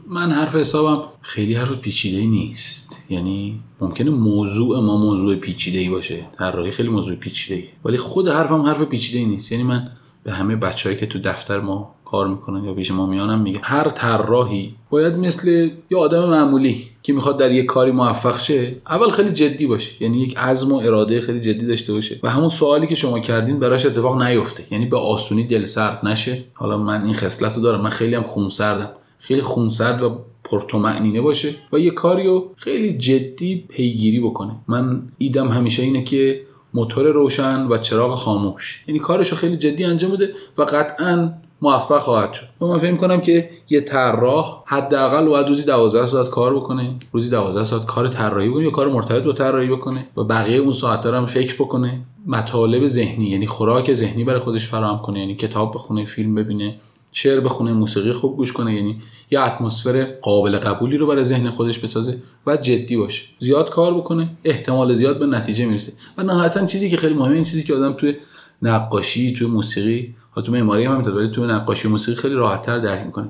من 0.07 0.33
حرف 0.33 0.55
حسابم 0.55 1.05
خیلی 1.21 1.55
حرف 1.55 1.73
پیچیده 1.73 2.27
نیست. 2.27 3.03
یعنی 3.11 3.61
ممکنه 3.81 4.11
موضوع 4.11 4.81
ما 4.81 4.97
موضوع 4.97 5.37
پیچیده 5.37 5.79
ای 5.79 5.89
باشه. 5.89 6.27
طراحی 6.39 6.71
خیلی 6.71 6.89
موضوع 6.89 7.15
پیچیده 7.15 7.55
ای 7.55 7.69
ولی 7.85 7.97
خود 7.97 8.29
حرفم 8.29 8.63
حرف 8.63 8.83
پیچیده 8.83 9.19
ای 9.19 9.25
نیست. 9.27 9.53
یعنی 9.53 9.65
من 9.65 9.91
به 10.25 10.33
همه 10.33 10.57
بچههایی 10.57 11.01
که 11.01 11.07
تو 11.07 11.19
دفتر 11.19 11.61
ما 11.61 11.95
کار 12.15 12.29
می‌کنن 12.29 12.65
یا 12.65 12.75
پیش 12.75 12.91
ما 12.91 13.07
میانم 13.07 13.41
میگه. 13.41 13.61
هر 13.63 13.89
طراحی 13.89 14.75
باید 14.91 15.17
مثل 15.17 15.71
یه 15.91 15.99
آدم 15.99 16.29
معمولی 16.29 16.85
که 17.03 17.13
می‌خواد 17.13 17.39
در 17.39 17.53
یک 17.53 17.67
کاری 17.67 17.91
موفق 17.91 18.39
شه 18.39 18.77
اول 18.87 19.11
خیلی 19.11 19.31
جدی 19.31 19.67
باشه. 19.67 20.03
یعنی 20.03 20.19
یک 20.19 20.37
عزم 20.37 20.73
و 20.73 20.79
اراده 20.79 21.21
خیلی 21.21 21.41
جدی 21.41 21.67
داشته 21.67 21.93
باشه. 21.93 22.21
و 22.23 22.31
همون 22.31 22.49
سوالی 22.49 22.87
که 22.87 22.95
شما 22.95 23.21
کردین 23.21 23.59
براش 23.59 23.87
اتفاق 23.87 24.23
نیفته. 24.23 24.65
یعنی 24.71 24.87
به 24.87 24.97
آسونی 24.97 25.45
دل 25.45 25.65
سرد 25.65 26.07
نشه. 26.07 26.45
حالا 26.55 26.79
من 26.79 27.05
این 27.05 27.15
خصلت 27.15 27.57
رو 27.57 27.63
دارم. 27.63 27.81
من 27.81 27.91
خیلی 27.91 28.15
هم 28.15 28.23
خونسردم 28.23 28.91
خیلی 29.19 29.43
خونسرد 29.43 30.03
و 30.03 30.19
پرتومعنینه 30.45 31.21
باشه 31.21 31.55
و 31.73 31.79
یه 31.79 31.91
کاریو 31.91 32.43
خیلی 32.57 32.99
جدی 32.99 33.65
پیگیری 33.69 34.21
بکنه. 34.21 34.53
من 34.69 35.03
ایدم 35.19 35.49
همیشه 35.49 35.83
اینه 35.83 36.05
که 36.05 36.41
موتور 36.75 37.07
روشن 37.07 37.67
و 37.67 37.79
چراغ 37.79 38.15
خاموش. 38.15 38.85
یعنی 38.89 38.99
کارشو 38.99 39.37
خیلی 39.37 39.57
جدی 39.57 39.85
انجام 39.85 40.11
بده 40.11 40.35
و 40.59 40.63
قطعا 40.63 41.33
موفق 41.65 41.99
خواهد 41.99 42.33
شد. 42.33 42.47
و 42.61 42.67
من 42.67 42.79
فکر 42.79 42.97
کنم 42.97 43.21
که 43.21 43.51
یه 43.71 43.81
طراح 43.81 44.63
حداقل 44.67 45.27
باید 45.27 45.49
روزی 45.49 45.63
12 45.63 46.07
ساعت 46.07 46.31
کار 46.31 46.57
بکنه. 46.57 46.95
روزی 47.13 47.31
12 47.31 47.65
ساعت 47.65 47.87
کار 47.87 48.09
طراحی 48.09 48.49
بکنه 48.49 48.65
یا 48.65 48.71
کار 48.71 48.89
مرتبط 48.89 49.23
با 49.23 49.33
طراحی 49.33 49.69
بکنه. 49.69 50.07
و 50.17 50.25
بقیه 50.25 50.57
اون 50.57 50.73
ساعت 50.73 51.07
هم 51.07 51.27
فکر 51.27 51.55
بکنه. 51.55 52.01
مطالب 52.27 52.87
ذهنی 52.87 53.27
یعنی 53.31 53.47
خوراک 53.47 53.95
ذهنی 53.95 54.25
برای 54.25 54.41
خودش 54.41 54.67
فراهم 54.67 54.99
کنه. 54.99 55.21
یعنی 55.21 55.35
کتاب 55.35 55.75
بخونه 55.75 56.05
فیلم 56.05 56.35
ببینه 56.35 56.75
شعر 57.13 57.41
بخونه 57.41 57.73
موسیقی 57.73 58.13
خوب 58.13 58.37
گوش 58.37 58.53
کنه. 58.53 58.75
یعنی 58.75 59.01
یه 59.31 59.41
اتمسفر 59.41 60.05
قابل 60.23 60.59
قبولی 60.59 60.97
رو 60.97 61.07
برای 61.07 61.25
ذهن 61.25 61.51
خودش 61.51 61.79
بسازه 61.79 62.19
و 62.47 62.57
جدی 62.57 62.97
باشه. 62.97 63.23
زیاد 63.39 63.71
کار 63.71 63.95
بکنه 63.95 64.29
احتمال 64.45 64.95
زیاد 64.95 65.19
به 65.19 65.27
نتیجه 65.27 65.67
می‌رسه. 65.67 65.93
و 66.19 66.23
نهایتا 66.23 66.67
چیزی 66.67 66.91
که 66.91 66.97
خیلی 66.97 67.15
مهمه 67.15 67.35
این 67.35 67.45
چیزی 67.45 67.63
که 67.63 67.75
آدم 67.75 67.93
توی 67.93 68.15
نقاشی 68.63 69.33
توی 69.33 69.47
موسیقی 69.47 70.15
تو 70.43 70.53
معماری 70.53 70.85
هم 70.85 70.93
همینطور 70.93 71.17
ولی 71.17 71.31
توی 71.31 71.47
نقاشی 71.47 71.89
موسیقی 71.89 72.21
خیلی 72.21 72.35
راحتتر 72.35 72.79
درک 72.79 73.07
می‌کنه. 73.07 73.29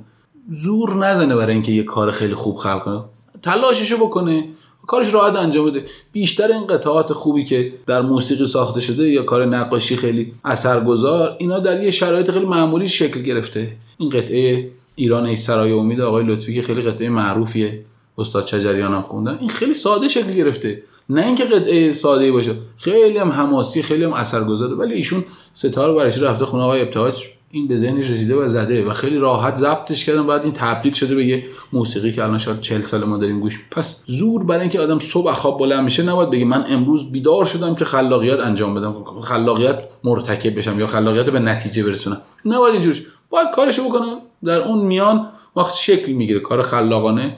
زور 0.51 1.07
نزنه 1.07 1.37
برای 1.37 1.53
اینکه 1.53 1.73
یه 1.73 1.83
کار 1.83 2.11
خیلی 2.11 2.35
خوب 2.35 2.57
خلق 2.57 2.85
کنه. 2.85 3.01
تلاششو 3.43 3.97
بکنه. 3.97 4.45
کارش 4.87 5.15
راحت 5.15 5.37
انجام 5.37 5.67
بده. 5.67 5.85
بیشتر 6.13 6.53
این 6.53 6.67
قطعات 6.67 7.13
خوبی 7.13 7.45
که 7.45 7.73
در 7.87 8.03
موسیقی 8.03 8.47
ساخته 8.47 8.81
شده 8.81 9.09
یا 9.09 9.23
کار 9.23 9.47
نقاشی 9.47 9.97
خیلی 9.97 10.33
اثرگذار 10.45 11.37
اینا 11.39 11.59
در 11.59 11.83
یه 11.83 11.91
شرایط 11.91 12.31
خیلی 12.31 12.47
معمولی 12.47 12.89
شکل 12.89 13.23
گرفته. 13.23 13.77
این 13.99 14.11
قطعه 14.11 14.71
ایران 14.97 15.27
ای 15.27 15.37
سرای 15.37 15.73
امید 15.73 16.01
آقای 16.01 16.25
لطفی 16.25 16.63
خیلی 16.63 16.83
قطعه 16.83 17.09
معروفیه. 17.09 17.85
استاد 18.19 18.45
چجریان 18.45 18.95
هم 18.95 19.03
خوندن. 19.03 19.39
این 19.41 19.49
خیلی 19.49 19.75
ساده 19.75 20.09
شکل 20.09 20.33
گرفته. 20.33 20.83
نه 21.09 21.27
اینکه 21.27 21.45
قطعه 21.45 21.93
ساده 21.93 22.33
باشه. 22.33 22.55
خیلی 22.79 23.19
هم 23.19 23.29
حماسی 23.29 23.83
خیلی 23.83 24.05
هم 24.05 24.13
اثرگذاره 24.13 24.75
ولی 24.75 24.95
ایشون 24.95 25.25
ستاره 25.53 25.95
برش 25.95 26.19
رفته 26.19 26.47
خونه 26.47 26.63
آقای 26.63 26.81
ابتهاج؟ 26.81 27.25
این 27.51 27.69
به 27.69 27.77
ذهنش 27.77 28.11
رسیده 28.11 28.35
و 28.35 28.49
زده 28.49 28.85
و 28.85 28.93
خیلی 28.93 29.19
راحت 29.19 29.57
ضبطش 29.57 30.05
کردن. 30.05 30.27
بعد 30.27 30.43
این 30.43 30.53
تبدیل 30.53 30.93
شده 30.93 31.15
به 31.15 31.25
یه 31.27 31.45
موسیقی 31.73 32.13
که 32.13 32.25
الان 32.25 32.39
شاید 32.39 32.61
40 32.61 32.81
سال 32.81 33.05
ما 33.05 33.19
داریم 33.19 33.41
گوش. 33.41 33.61
پس 33.71 34.05
زور 34.07 34.45
برای 34.45 34.61
اینکه 34.61 34.81
آدم 34.81 34.99
صبح 34.99 35.33
خواب 35.33 35.59
بلند 35.59 35.85
میشه 35.85 36.03
نباید 36.03 36.31
بگه 36.31 36.45
من 36.45 36.65
امروز 36.69 37.13
بیدار 37.13 37.45
شدم 37.45 37.75
که 37.75 37.85
خلاقیت 37.85 38.41
انجام 38.41 38.75
بدم. 38.75 39.05
خلاقیت 39.23 39.79
مرتکب 40.05 40.59
بشم 40.59 40.81
یا 40.81 40.87
خلاقیت 40.87 41.31
به 41.31 41.39
نتیجه 41.39 41.83
برسونم. 41.83 42.21
نباید 42.45 42.73
اینجوریش 42.73 43.03
باید 43.31 43.49
کارشو 43.55 43.85
بکنم 43.85 44.19
در 44.45 44.63
اون 44.63 44.87
میان 44.87 45.27
وقت 45.57 45.75
شکل 45.75 46.13
می‌گیره. 46.13 46.41
کار 46.41 46.63
خلاقانه 46.63 47.37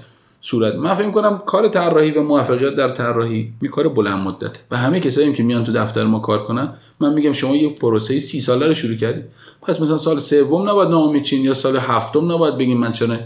صورت. 0.48 0.74
من 0.74 0.94
فکر 0.94 1.10
کنم 1.10 1.42
کار 1.46 1.68
طراحی 1.68 2.10
و 2.10 2.22
موفقیت 2.22 2.74
در 2.74 2.88
طراحی 2.88 3.52
یه 3.62 3.68
کار 3.68 3.88
بلند 3.88 4.18
مدته. 4.26 4.60
و 4.70 4.76
همه 4.76 5.00
کسایی 5.00 5.32
که 5.32 5.42
میان 5.42 5.64
تو 5.64 5.72
دفتر 5.72 6.04
ما 6.04 6.18
کار 6.18 6.42
کنن 6.42 6.74
من 7.00 7.12
میگم 7.12 7.32
شما 7.32 7.56
یه 7.56 7.68
پروسه 7.68 8.20
سی 8.20 8.40
ساله 8.40 8.66
رو 8.66 8.74
شروع 8.74 8.96
کردید 8.96 9.24
پس 9.62 9.80
مثلا 9.80 9.96
سال 9.96 10.18
سوم 10.18 10.68
نباید 10.68 10.88
ناامید 10.88 11.22
چین 11.22 11.44
یا 11.44 11.52
سال 11.52 11.76
هفتم 11.76 12.32
نباید 12.32 12.58
بگیم 12.58 12.78
من 12.78 12.92
چرا 12.92 13.16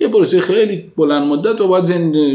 یه 0.00 0.08
پروسه 0.08 0.40
خیلی 0.40 0.92
بلند 0.96 1.22
مدت 1.28 1.60
و 1.60 1.68
باید 1.68 1.84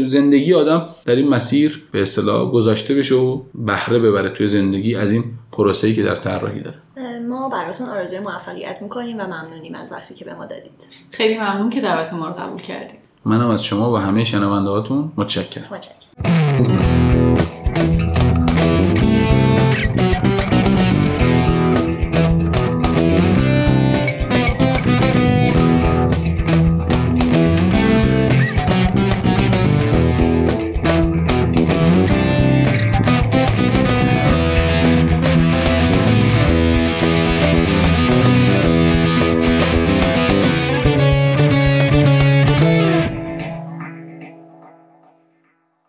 زندگی 0.08 0.54
آدم 0.54 0.88
در 1.04 1.16
این 1.16 1.28
مسیر 1.28 1.82
به 1.92 2.02
اصطلاح 2.02 2.50
گذاشته 2.50 2.94
بشه 2.94 3.14
و 3.14 3.40
بهره 3.54 3.98
ببره 3.98 4.30
توی 4.30 4.46
زندگی 4.46 4.94
از 4.94 5.12
این 5.12 5.24
پروسه‌ای 5.52 5.94
که 5.94 6.02
در 6.02 6.14
طراحی 6.14 6.60
داره. 6.60 6.76
ما 7.28 7.48
براتون 7.48 7.86
آرزوی 7.86 8.18
موفقیت 8.18 8.82
می‌کنیم 8.82 9.16
و 9.18 9.22
ممنونیم 9.22 9.74
از 9.74 9.92
وقتی 9.92 10.14
که 10.14 10.24
به 10.24 10.34
ما 10.34 10.46
دادید. 10.46 10.86
خیلی 11.10 11.38
ممنون 11.38 11.70
که 11.70 11.80
دعوت 11.80 12.12
ما 12.12 12.28
رو 12.28 12.34
قبول 12.34 12.60
کردید. 12.60 13.07
منم 13.24 13.48
از 13.48 13.64
شما 13.64 13.92
و 13.92 13.96
همه 13.96 14.24
شنونده 14.24 14.70
هاتون 14.70 15.12
متشکرم. 15.16 15.64
متشکرم. 15.70 16.47